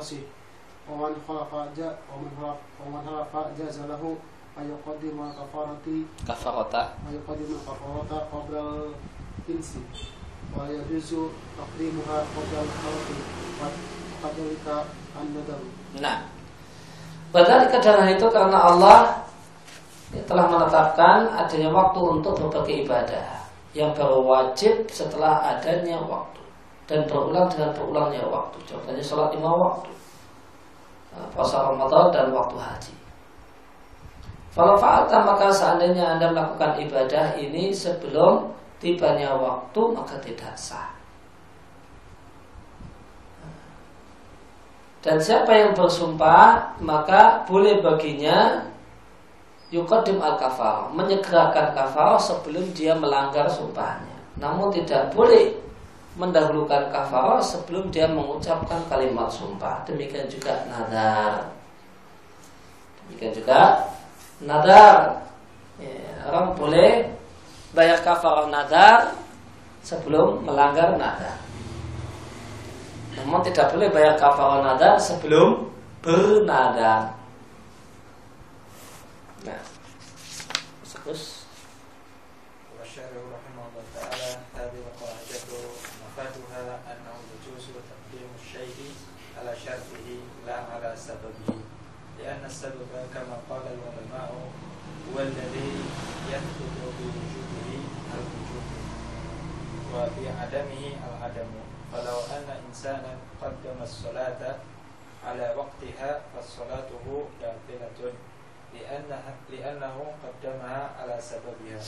تصح 0.00 0.22
ومن 0.90 1.12
خلق 1.28 1.52
جاء 1.76 1.94
ومن 2.10 2.30
خلق 2.40 2.58
ومن 2.80 3.00
خلق 3.06 3.32
جاز 3.58 3.78
له 3.90 4.02
أن 4.58 4.64
يقدم 4.72 5.18
كفارة 5.38 5.86
كفارة 6.28 6.74
أن 7.08 7.12
يقدم 7.18 7.48
الكفارة 7.58 8.10
قبل 8.32 8.54
الجنس 8.56 9.70
ويجوز 10.56 11.10
تقديمها 11.58 12.18
قبل 12.36 12.54
الخلق 12.64 13.08
وكذلك 14.22 14.66
الندم 15.20 15.62
Nah, 15.96 16.28
Padahal 17.34 17.68
karena 17.68 18.16
itu 18.16 18.26
karena 18.30 18.58
Allah 18.70 19.26
telah 20.24 20.46
menetapkan 20.46 21.26
adanya 21.34 21.68
waktu 21.74 22.00
untuk 22.00 22.32
berbagai 22.38 22.86
ibadah 22.86 23.44
yang 23.74 23.90
baru 23.92 24.22
wajib 24.22 24.86
setelah 24.88 25.42
adanya 25.58 25.98
waktu 26.00 26.39
dan 26.91 27.07
berulang 27.07 27.47
dengan 27.47 27.71
berulangnya 27.71 28.27
waktu. 28.27 28.59
Contohnya 28.67 28.99
sholat 28.99 29.31
lima 29.31 29.47
waktu, 29.47 29.91
nah, 31.15 31.23
puasa 31.31 31.63
Ramadan 31.71 32.11
dan 32.11 32.27
waktu 32.35 32.59
haji. 32.59 32.95
Kalau 34.51 34.75
fa'alta 34.75 35.23
maka 35.23 35.47
seandainya 35.47 36.19
anda 36.19 36.27
melakukan 36.35 36.75
ibadah 36.83 37.39
ini 37.39 37.71
sebelum 37.71 38.51
tibanya 38.83 39.31
waktu 39.39 39.79
maka 39.95 40.19
tidak 40.19 40.51
sah. 40.59 40.91
Dan 44.99 45.17
siapa 45.23 45.49
yang 45.55 45.71
bersumpah 45.71 46.77
maka 46.83 47.47
boleh 47.47 47.79
baginya 47.79 48.67
yukadim 49.71 50.19
al 50.19 50.35
kafar 50.35 50.91
menyegerakan 50.91 51.71
kafar 51.71 52.19
sebelum 52.19 52.67
dia 52.75 52.91
melanggar 52.93 53.47
sumpahnya. 53.47 54.19
Namun 54.35 54.67
tidak 54.75 55.15
boleh 55.15 55.55
mendahulukan 56.19 56.91
kafar 56.91 57.39
sebelum 57.39 57.87
dia 57.87 58.07
mengucapkan 58.07 58.83
kalimat 58.91 59.31
sumpah. 59.31 59.83
Demikian 59.87 60.27
juga 60.27 60.67
nadar. 60.67 61.47
Demikian 63.07 63.31
juga 63.31 63.87
nadar. 64.43 65.23
Ya, 65.79 66.27
orang 66.27 66.53
boleh 66.53 67.07
bayar 67.71 68.03
kafar 68.03 68.51
nadar 68.51 69.15
sebelum 69.81 70.43
melanggar 70.43 70.99
nadar. 70.99 71.39
Namun 73.15 73.43
tidak 73.43 73.71
boleh 73.71 73.87
bayar 73.91 74.15
kafar 74.19 74.63
nadar 74.63 74.99
sebelum 74.99 75.71
bernadar. 76.03 77.15
Nah, 79.47 79.61
terus 80.85 81.40
على 110.71 111.17
سببها 111.21 111.81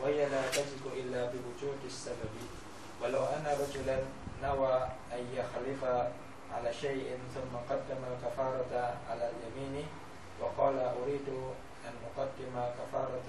وهي 0.00 0.28
لا 0.28 0.42
تجد 0.50 0.82
إلا 0.96 1.20
بوجود 1.32 1.80
السبب. 1.86 2.34
ولو 3.02 3.22
أن 3.24 3.46
رجلا 3.46 3.98
نوى 4.42 4.74
أن 5.12 5.22
يخلف 5.36 5.84
على 6.52 6.72
شيء 6.72 7.18
ثم 7.34 7.52
قدم 7.70 8.00
الكفارة 8.12 8.74
على 9.10 9.30
اليمين 9.30 9.86
وقال 10.40 10.78
أريد 10.78 11.28
أن 11.88 11.94
أقدم 12.08 12.54
كفارة 12.78 13.28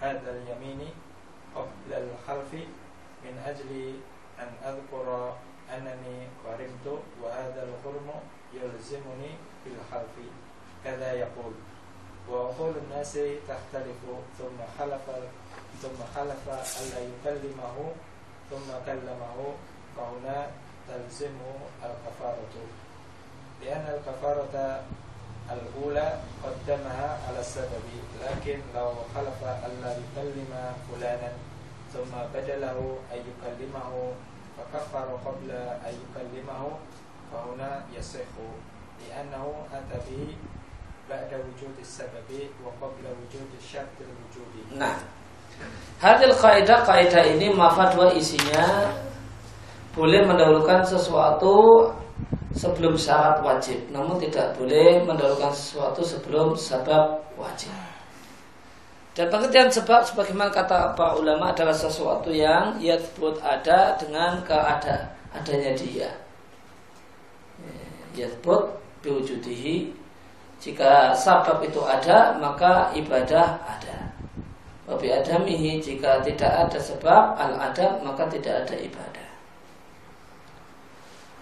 هذا 0.00 0.30
اليمين 0.30 0.90
قبل 1.56 1.90
الخلف 1.92 2.52
من 3.24 3.34
أجل 3.46 4.00
أن 4.40 4.50
أذكر 4.64 5.36
أنني 5.70 6.18
غرمت 6.46 6.86
وهذا 7.22 7.62
الغرم 7.68 8.08
يلزمني 8.54 9.30
بالخلف 9.64 10.16
كذا 10.84 11.12
يقول. 11.12 11.52
وعقول 12.30 12.72
الناس 12.84 13.12
تختلف 13.48 14.00
ثم 14.38 14.58
خلف 14.78 15.06
ثم 15.82 15.98
خلف 16.14 16.42
ألا 16.48 17.00
يكلمه 17.10 17.76
ثم 18.50 18.68
كلمه. 18.86 19.54
فهنا 19.96 20.46
تلزم 20.88 21.36
الكفارة. 21.84 22.54
لأن 23.62 23.84
الكفارة 23.98 24.80
الأولى 25.50 26.20
قدمها 26.44 27.18
على 27.28 27.40
السبب 27.40 27.84
لكن 28.22 28.60
لو 28.74 28.92
خلف 29.14 29.40
ألا 29.44 29.90
يكلم 29.98 30.52
فلانا 30.92 31.32
ثم 31.92 32.12
بدله 32.34 32.98
أن 33.12 33.20
يكلمه 33.30 34.12
فكفر 34.58 35.18
قبل 35.26 35.50
أن 35.86 35.94
يكلمه 36.04 36.62
فهنا 37.32 37.82
يصح. 37.98 38.32
لأنه 39.08 39.66
أتى 39.72 39.98
به 40.10 40.36
wujudis 41.10 41.88
sababi 42.02 42.48
wa 42.62 42.70
qabla 42.78 43.10
wujudis 43.10 43.62
syartil 43.62 44.08
wujudi. 44.08 44.62
Nah, 44.78 44.96
hadil 45.98 46.34
kaidah 46.34 46.86
kaidah 46.86 47.24
ini 47.26 47.52
mafadwa 47.52 48.12
isinya 48.14 48.90
boleh 49.92 50.24
mendahulukan 50.24 50.80
sesuatu 50.86 51.86
sebelum 52.56 52.96
syarat 52.96 53.44
wajib, 53.44 53.78
namun 53.92 54.16
tidak 54.20 54.56
boleh 54.56 55.04
mendahulukan 55.04 55.52
sesuatu 55.52 56.00
sebelum 56.00 56.56
sebab 56.56 57.20
wajib. 57.36 57.72
Dan 59.12 59.28
pengertian 59.28 59.68
sebab 59.68 60.08
sebagaimana 60.08 60.48
kata 60.48 60.96
para 60.96 61.12
ulama 61.20 61.52
adalah 61.52 61.76
sesuatu 61.76 62.32
yang 62.32 62.80
yatbut 62.80 63.36
ada 63.44 63.92
dengan 64.00 64.40
keadaan 64.40 65.12
adanya 65.36 65.76
dia. 65.76 66.08
Yatbut 68.16 68.72
biwujudihi 69.04 70.01
jika 70.62 71.10
sabab 71.10 71.58
itu 71.66 71.82
ada, 71.82 72.38
maka 72.38 72.94
ibadah 72.94 73.58
ada. 73.66 74.14
Wabi 74.86 75.10
adamihi, 75.10 75.82
jika 75.82 76.22
tidak 76.22 76.70
ada 76.70 76.78
sebab 76.78 77.34
al-adam, 77.34 78.06
maka 78.06 78.30
tidak 78.30 78.62
ada 78.62 78.78
ibadah. 78.78 79.28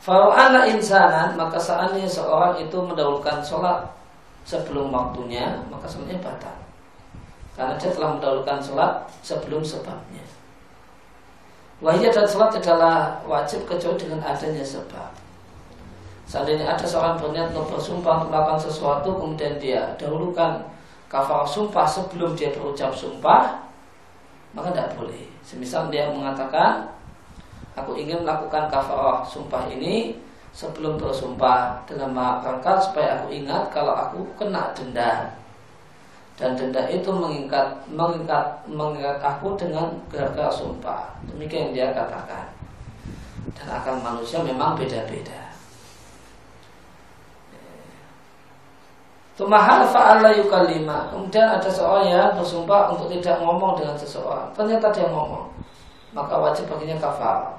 Fawana 0.01 0.65
insanan 0.65 1.37
maka 1.37 1.61
seandainya 1.61 2.09
seorang 2.09 2.57
itu 2.57 2.73
mendahulukan 2.81 3.45
sholat 3.45 3.85
sebelum 4.49 4.89
waktunya 4.89 5.61
maka 5.69 5.85
sholatnya 5.85 6.17
batal 6.25 6.57
karena 7.53 7.77
dia 7.77 7.93
telah 7.93 8.17
mendahulukan 8.17 8.59
sholat 8.65 8.93
sebelum 9.21 9.61
sebabnya. 9.61 10.25
Wahya 11.85 12.09
dan 12.09 12.25
sholat 12.25 12.57
adalah 12.57 13.21
wajib 13.29 13.69
kecuali 13.69 14.01
dengan 14.01 14.25
adanya 14.25 14.65
sebab. 14.65 15.20
Seandainya 16.31 16.63
ada 16.63 16.87
seorang 16.87 17.19
berniat 17.19 17.51
untuk 17.51 17.75
bersumpah 17.75 18.23
untuk 18.23 18.31
melakukan 18.31 18.63
sesuatu 18.63 19.19
kemudian 19.19 19.59
dia 19.59 19.83
dahulukan 19.99 20.63
kafar 21.11 21.43
sumpah 21.43 21.83
sebelum 21.83 22.39
dia 22.39 22.55
berucap 22.55 22.95
sumpah 22.95 23.59
maka 24.55 24.71
tidak 24.71 24.95
boleh. 24.95 25.27
Semisal 25.43 25.91
dia 25.91 26.07
mengatakan 26.07 26.87
aku 27.75 27.99
ingin 27.99 28.23
melakukan 28.23 28.71
kafarah 28.71 29.27
sumpah 29.27 29.67
ini 29.75 30.23
sebelum 30.55 31.03
bersumpah 31.03 31.83
dalam 31.91 32.15
rangka 32.15 32.79
supaya 32.79 33.19
aku 33.19 33.35
ingat 33.35 33.67
kalau 33.75 33.99
aku 33.99 34.23
kena 34.39 34.71
denda. 34.71 35.35
Dan 36.39 36.55
denda 36.55 36.87
itu 36.87 37.11
mengikat 37.11 37.75
mengikat 37.91 38.63
mengikat 38.71 39.19
aku 39.19 39.59
dengan 39.59 39.91
gara-gara 40.07 40.47
sumpah. 40.47 41.11
Demikian 41.27 41.75
dia 41.75 41.91
katakan. 41.91 42.55
Dan 43.51 43.67
akal 43.67 43.99
manusia 43.99 44.39
memang 44.47 44.79
beda-beda 44.79 45.40
Tumahal 49.41 49.89
fa'ala 49.89 50.37
yukalima 50.37 51.09
Kemudian 51.09 51.49
ada 51.49 51.65
seorang 51.73 52.13
yang 52.13 52.37
bersumpah 52.37 52.93
untuk 52.93 53.09
tidak 53.09 53.41
ngomong 53.41 53.73
dengan 53.81 53.97
seseorang 53.97 54.53
Ternyata 54.53 54.93
dia 54.93 55.09
ngomong 55.09 55.49
Maka 56.13 56.37
wajib 56.37 56.69
baginya 56.69 57.01
kafar 57.01 57.57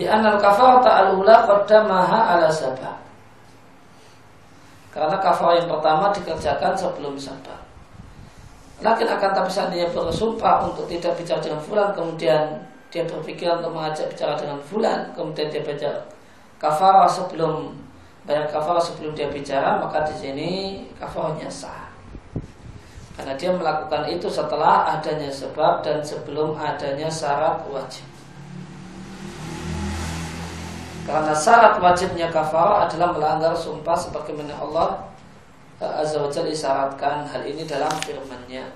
Di 0.00 0.08
anal 0.08 0.40
kafarata 0.40 0.88
al-ula 1.12 1.44
qaddamaha 1.44 2.32
ala 2.32 2.48
sabah. 2.48 2.96
Karena 4.88 5.20
kafar 5.20 5.60
yang 5.60 5.68
pertama 5.68 6.08
dikerjakan 6.08 6.72
sebelum 6.72 7.20
sabah. 7.20 7.69
Lakin 8.80 9.08
akan 9.12 9.30
tapi 9.36 9.50
seandainya 9.52 9.92
bersumpah 9.92 10.64
untuk 10.64 10.88
tidak 10.88 11.12
bicara 11.20 11.36
dengan 11.36 11.60
fulan 11.60 11.92
kemudian 11.92 12.44
dia 12.88 13.04
berpikiran 13.04 13.60
untuk 13.60 13.76
mengajak 13.76 14.08
bicara 14.08 14.34
dengan 14.40 14.56
fulan 14.64 15.12
kemudian 15.12 15.52
dia 15.52 15.60
baca 15.60 15.90
kafarah 16.56 17.04
sebelum 17.04 17.76
bayar 18.24 18.48
kafarah 18.48 18.80
sebelum 18.80 19.12
dia 19.12 19.28
bicara 19.28 19.76
maka 19.76 20.08
di 20.08 20.14
sini 20.16 20.50
kafarahnya 20.96 21.52
sah. 21.52 21.92
Karena 23.20 23.36
dia 23.36 23.52
melakukan 23.52 24.08
itu 24.08 24.32
setelah 24.32 24.96
adanya 24.96 25.28
sebab 25.28 25.84
dan 25.84 26.00
sebelum 26.00 26.56
adanya 26.56 27.04
syarat 27.12 27.60
wajib. 27.68 28.08
Karena 31.04 31.36
syarat 31.36 31.76
wajibnya 31.76 32.32
kafarah 32.32 32.88
adalah 32.88 33.12
melanggar 33.12 33.52
sumpah 33.52 33.92
sebagaimana 33.92 34.56
Allah 34.56 35.09
Azza 35.80 36.20
wa 36.20 36.28
Jalla 36.28 36.52
isyaratkan 36.52 37.24
hal 37.24 37.40
ini 37.40 37.64
dalam 37.64 37.88
firman-Nya. 38.04 38.68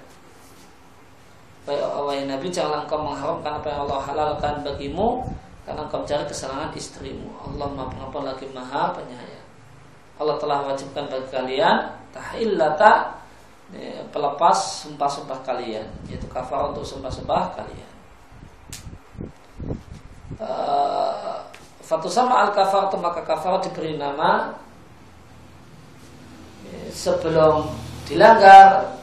Wahai 1.69 2.25
Nabi 2.25 2.49
janganlah 2.49 2.89
engkau 2.89 3.01
mengharamkan 3.01 3.61
apa 3.61 3.67
yang 3.69 3.81
Allah 3.85 4.01
halalkan 4.01 4.55
bagimu 4.65 5.25
karena 5.69 5.85
engkau 5.85 6.01
mencari 6.01 6.25
kesenangan 6.25 6.73
istrimu. 6.73 7.29
Allah 7.41 7.69
Maha 7.73 7.93
Pengampun 7.93 8.25
lagi 8.25 8.49
Maha 8.53 8.97
Penyayang. 8.97 9.49
Allah 10.17 10.37
telah 10.41 10.59
wajibkan 10.65 11.05
bagi 11.09 11.29
kalian 11.29 11.77
tahillata 12.13 13.21
eh, 13.77 14.01
pelepas 14.09 14.57
sumpah-sumpah 14.89 15.45
kalian 15.45 15.85
yaitu 16.09 16.25
kafar 16.33 16.73
untuk 16.73 16.85
sumpah-sumpah 16.85 17.53
kalian. 17.53 17.93
Uh, 20.41 21.41
Fatu 21.85 22.09
sama 22.09 22.49
al 22.49 22.51
kafar 22.57 22.89
maka 22.97 23.21
kafar 23.21 23.61
diberi 23.61 24.01
nama 24.01 24.57
sebelum 26.95 27.67
dilanggar 28.07 28.95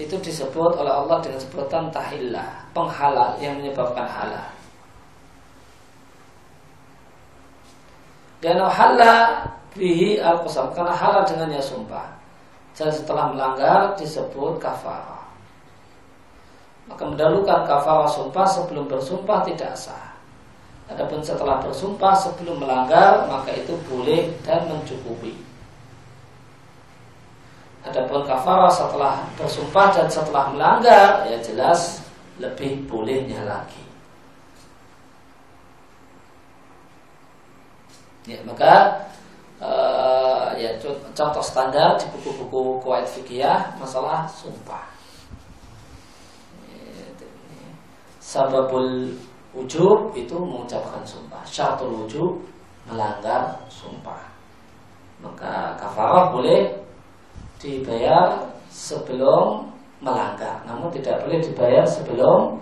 itu 0.00 0.16
disebut 0.16 0.80
oleh 0.80 0.92
Allah 0.92 1.20
dengan 1.20 1.40
sebutan 1.40 1.92
tahillah 1.92 2.48
penghalal 2.72 3.36
yang 3.40 3.60
menyebabkan 3.60 4.08
halal. 4.08 4.48
Dan 8.40 8.60
halal 8.60 9.48
bihi 9.76 10.20
al 10.20 10.40
qasam 10.44 10.72
karena 10.72 10.92
halal 10.92 11.24
dengannya 11.24 11.60
sumpah. 11.60 12.16
Dan 12.76 12.92
setelah 12.92 13.32
melanggar 13.32 13.96
disebut 13.96 14.60
kafar 14.60 15.16
maka 16.86 17.02
mendahulukan 17.02 17.66
kafar 17.66 18.06
sumpah 18.06 18.46
sebelum 18.46 18.86
bersumpah 18.86 19.42
tidak 19.42 19.74
sah. 19.74 20.14
Adapun 20.86 21.18
setelah 21.18 21.58
bersumpah 21.58 22.14
sebelum 22.14 22.62
melanggar 22.62 23.26
maka 23.26 23.50
itu 23.58 23.74
boleh 23.90 24.30
dan 24.46 24.70
mencukupi. 24.70 25.45
Adapun 27.86 28.26
kafarah 28.26 28.66
setelah 28.66 29.22
bersumpah 29.38 29.94
dan 29.94 30.10
setelah 30.10 30.50
melanggar 30.50 31.22
ya 31.30 31.38
jelas 31.38 32.02
lebih 32.42 32.82
bolehnya 32.90 33.46
lagi. 33.46 33.86
Ya, 38.26 38.42
maka 38.42 39.06
uh, 39.62 40.50
ya 40.58 40.74
contoh 41.14 41.44
standar 41.46 41.94
di 41.94 42.10
buku-buku 42.10 42.82
kuwait 42.82 43.06
fikih 43.06 43.46
masalah 43.78 44.26
sumpah. 44.26 44.96
Sababul 48.26 49.14
Ujub 49.56 50.12
itu 50.12 50.36
mengucapkan 50.36 51.00
sumpah 51.06 51.40
Syaratul 51.46 52.04
ujub 52.04 52.42
melanggar 52.84 53.56
sumpah 53.72 54.28
Maka 55.24 55.78
kafarah 55.80 56.34
boleh 56.34 56.85
dibayar 57.60 58.44
sebelum 58.68 59.72
melanggar 60.04 60.60
Namun 60.68 60.92
tidak 60.92 61.24
boleh 61.24 61.40
dibayar 61.40 61.84
sebelum 61.88 62.60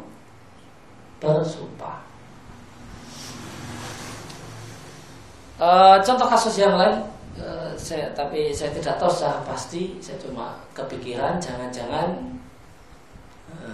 bersumpah 1.19 1.99
e, 5.59 5.69
Contoh 6.07 6.29
kasus 6.31 6.55
yang 6.63 6.79
lain 6.79 7.03
e, 7.35 7.75
saya, 7.75 8.15
Tapi 8.15 8.55
saya 8.55 8.71
tidak 8.71 8.97
tahu 9.03 9.11
secara 9.11 9.43
pasti 9.43 9.99
Saya 9.99 10.19
cuma 10.23 10.55
kepikiran 10.73 11.43
Jangan-jangan 11.43 12.39
e, 13.51 13.69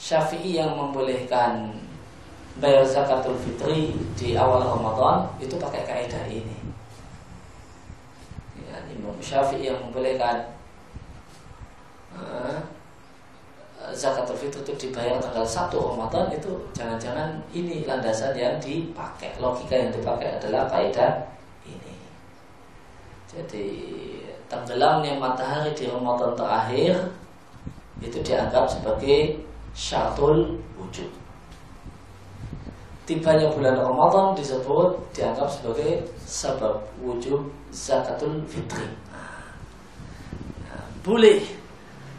Syafi'i 0.00 0.56
yang 0.56 0.76
membolehkan 0.76 1.76
bayar 2.60 2.84
zakatul 2.84 3.36
fitri 3.40 3.96
di 4.16 4.36
awal 4.36 4.64
Ramadan 4.64 5.28
itu 5.40 5.54
pakai 5.60 5.84
kaidah 5.84 6.24
ini. 6.28 6.69
Imam 8.90 9.14
Syafi'i 9.22 9.70
yang 9.70 9.78
membolehkan 9.78 10.50
uh, 12.14 12.58
zakatul 13.94 14.36
fitri 14.36 14.60
itu 14.62 14.88
dibayar 14.88 15.18
tanggal 15.18 15.46
1 15.46 15.72
Ramadan 15.72 16.26
itu 16.30 16.52
jangan-jangan 16.76 17.40
ini 17.50 17.86
landasan 17.86 18.36
yang 18.36 18.58
dipakai. 18.62 19.34
Logika 19.40 19.74
yang 19.74 19.90
dipakai 19.94 20.38
adalah 20.38 20.68
kaidah 20.68 21.26
ini. 21.66 21.94
Jadi 23.30 23.66
tenggelamnya 24.50 25.14
matahari 25.16 25.70
di 25.72 25.86
Ramadan 25.86 26.34
terakhir 26.34 26.94
itu 28.02 28.18
dianggap 28.24 28.66
sebagai 28.66 29.38
syatul 29.76 30.58
wujud. 30.74 31.06
Tibanya 33.10 33.50
bulan 33.50 33.74
Ramadan 33.74 34.38
disebut 34.38 34.94
dianggap 35.10 35.50
sebagai 35.50 36.06
sebab 36.22 36.78
wujud 37.02 37.42
zakatul 37.74 38.38
fitri. 38.46 38.86
Nah, 40.62 40.86
boleh 41.02 41.42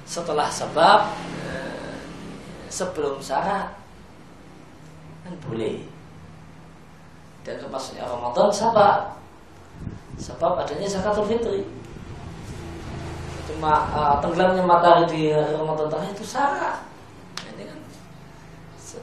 setelah 0.03 0.51
sebab 0.51 1.15
eh, 1.47 1.95
sebelum 2.67 3.23
syarat 3.23 3.71
kan 5.23 5.31
boleh. 5.47 5.79
Dan 7.47 7.55
termasuknya 7.63 8.03
Ramadan 8.03 8.51
sebab 8.51 9.15
sebab 10.19 10.59
adanya 10.59 10.91
zakatul 10.91 11.23
fitri. 11.23 11.63
Cuma 13.47 13.87
uh, 13.95 14.19
tenggelamnya 14.19 14.67
matahari 14.67 15.07
di 15.07 15.23
Ramadan 15.31 16.03
itu 16.11 16.27
syarat 16.27 16.91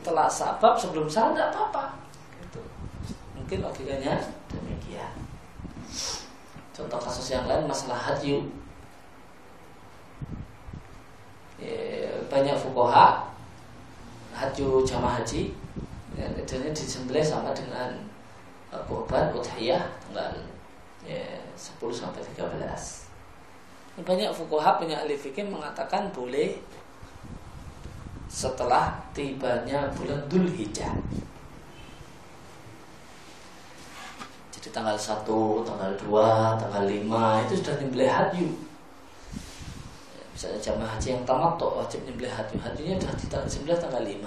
setelah 0.09 0.25
sabab 0.25 0.73
sebelum 0.81 1.05
syarat 1.05 1.37
tidak 1.37 1.53
apa-apa. 1.53 1.85
Gitu. 2.41 2.61
mungkin 3.37 3.59
logikanya 3.61 4.17
demikian. 4.49 5.13
Contoh 6.73 6.97
kasus 6.97 7.29
yang 7.29 7.45
lain 7.45 7.69
masalah 7.69 8.01
haji 8.01 8.49
ya, 11.61 12.09
banyak 12.33 12.57
fukoha 12.57 13.29
haji 14.33 14.65
jamaah 14.89 15.21
haji. 15.21 15.53
Ya, 16.17 16.25
dan 16.49 16.65
ini 16.65 16.73
disembelih 16.73 17.21
sama 17.21 17.53
dengan 17.53 17.93
uh, 18.73 18.81
korban 18.89 19.29
udhiyah 19.37 19.85
tanggal 20.09 20.35
ya, 21.05 21.37
10 21.53 21.79
sampai 21.93 22.25
13 22.25 22.49
banyak 24.03 24.31
fukuhab 24.31 24.79
banyak 24.79 24.95
ahli 24.95 25.19
fikih 25.19 25.47
mengatakan 25.51 26.11
boleh 26.15 26.59
setelah 28.29 28.93
tibanya 29.17 29.89
bulan 29.97 30.21
Dhul 30.29 30.47
Hijjah 30.53 30.93
jadi 34.59 34.75
tanggal 34.75 34.99
1, 34.99 35.23
tanggal 35.65 35.93
2, 35.97 36.61
tanggal 36.61 36.83
5 36.83 37.45
itu 37.47 37.55
sudah 37.63 37.75
nyembelih 37.79 38.11
hadyu. 38.11 38.51
Ya, 40.13 40.25
misalnya 40.35 40.59
jamaah 40.59 40.99
haji 40.99 41.15
yang 41.15 41.23
tamat 41.23 41.63
wajib 41.63 42.03
nyembelih 42.03 42.35
hadyu. 42.35 42.59
Hadyunya 42.59 42.99
sudah 42.99 43.15
di 43.15 43.27
tanggal 43.31 43.79
tanggal 43.79 44.03
5 44.03 44.19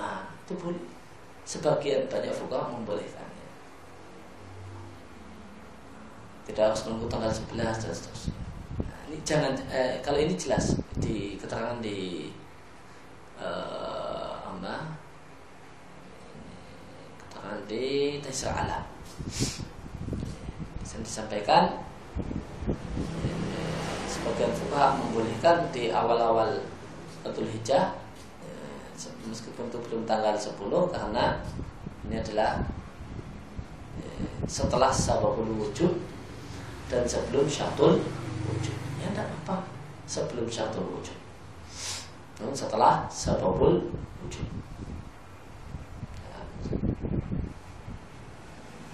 itu 0.47 0.53
boleh. 0.55 0.83
Sebagian 1.43 2.07
banyak 2.07 2.31
fuqaha 2.31 2.71
membolehkannya 2.71 3.31
tidak 6.47 6.73
harus 6.73 6.81
menunggu 6.87 7.07
tanggal 7.07 7.31
11 7.31 7.55
dan 7.59 7.93
seterusnya. 7.93 8.35
Nah, 8.81 9.01
ini 9.11 9.17
jangan 9.23 9.53
eh, 9.71 9.99
kalau 9.99 10.19
ini 10.19 10.33
jelas 10.35 10.79
di 10.97 11.35
keterangan 11.37 11.79
di 11.83 12.31
eh, 13.39 14.31
apa 14.41 14.77
keterangan 17.19 17.60
di 17.71 18.19
Tasra 18.19 18.51
Alam 18.67 18.83
yang 20.91 21.03
disampaikan? 21.07 21.79
Sebagian 24.11 24.51
fuqaha 24.51 24.99
membolehkan 24.99 25.71
di 25.71 25.87
awal-awal 25.87 26.59
Betul 27.23 27.47
Hijjah 27.47 27.95
meskipun 29.23 29.71
itu 29.71 29.79
belum 29.87 30.03
tanggal 30.03 30.35
10 30.35 30.59
karena 30.91 31.39
ini 32.11 32.19
adalah 32.19 32.59
setelah 34.51 34.91
sababul 34.91 35.47
wujud 35.55 35.95
dan 36.91 37.07
sebelum 37.07 37.47
syatul 37.47 38.03
wujud. 38.51 38.77
Ya 38.99 39.07
tidak 39.15 39.31
apa 39.47 39.63
sebelum 40.03 40.51
syatul 40.51 40.83
wujud. 40.91 41.15
Setelah 42.51 43.07
sababul 43.07 43.95
wujud 44.27 44.43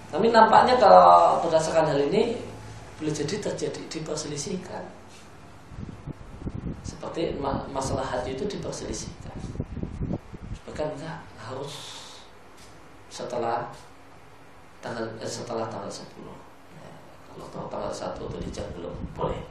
tapi 0.08 0.32
nampaknya 0.32 0.80
kalau 0.80 1.36
berdasarkan 1.44 1.92
hal 1.92 2.00
ini 2.08 2.40
boleh 2.96 3.12
jadi 3.12 3.36
terjadi 3.44 3.80
diperselisihkan. 3.92 4.80
Seperti 6.80 7.36
masalah 7.68 8.02
hati 8.02 8.32
itu 8.32 8.48
diperselisihkan. 8.48 9.36
Kan 10.72 10.94
enggak 10.94 11.18
harus 11.36 11.74
setelah 13.10 13.66
tanggal 14.78 15.02
eh, 15.18 15.26
setelah 15.26 15.66
tanggal 15.66 15.90
10 15.90 16.06
ya, 16.78 16.92
kalau 17.26 17.46
tahu 17.50 17.66
tanggal 17.66 17.90
1 17.90 18.14
atau 18.14 18.38
dijak 18.38 18.62
belum 18.78 18.94
boleh. 19.10 19.42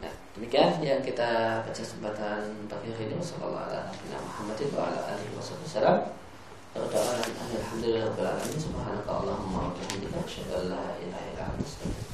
Nah 0.00 0.12
demikian 0.32 0.80
yang 0.80 1.04
kita 1.04 1.60
baca 1.60 1.68
kesempatan 1.76 2.64
pagi 2.64 2.88
hari 2.96 3.12
ini 3.12 3.20
وتعالى 6.76 7.24
أن 7.42 7.50
الحمد 7.60 7.84
لله 7.84 8.04
رب 8.06 8.18
العالمين 8.18 8.58
سبحانك 8.66 9.06
اللهم 9.08 9.54
وبحمدك 9.54 10.14
أشهد 10.26 10.48
أن 10.60 10.64
لا 10.70 10.82
إله 11.02 11.20
إلا 11.34 11.42
أنت 11.50 11.66
أستغفرك 11.66 12.09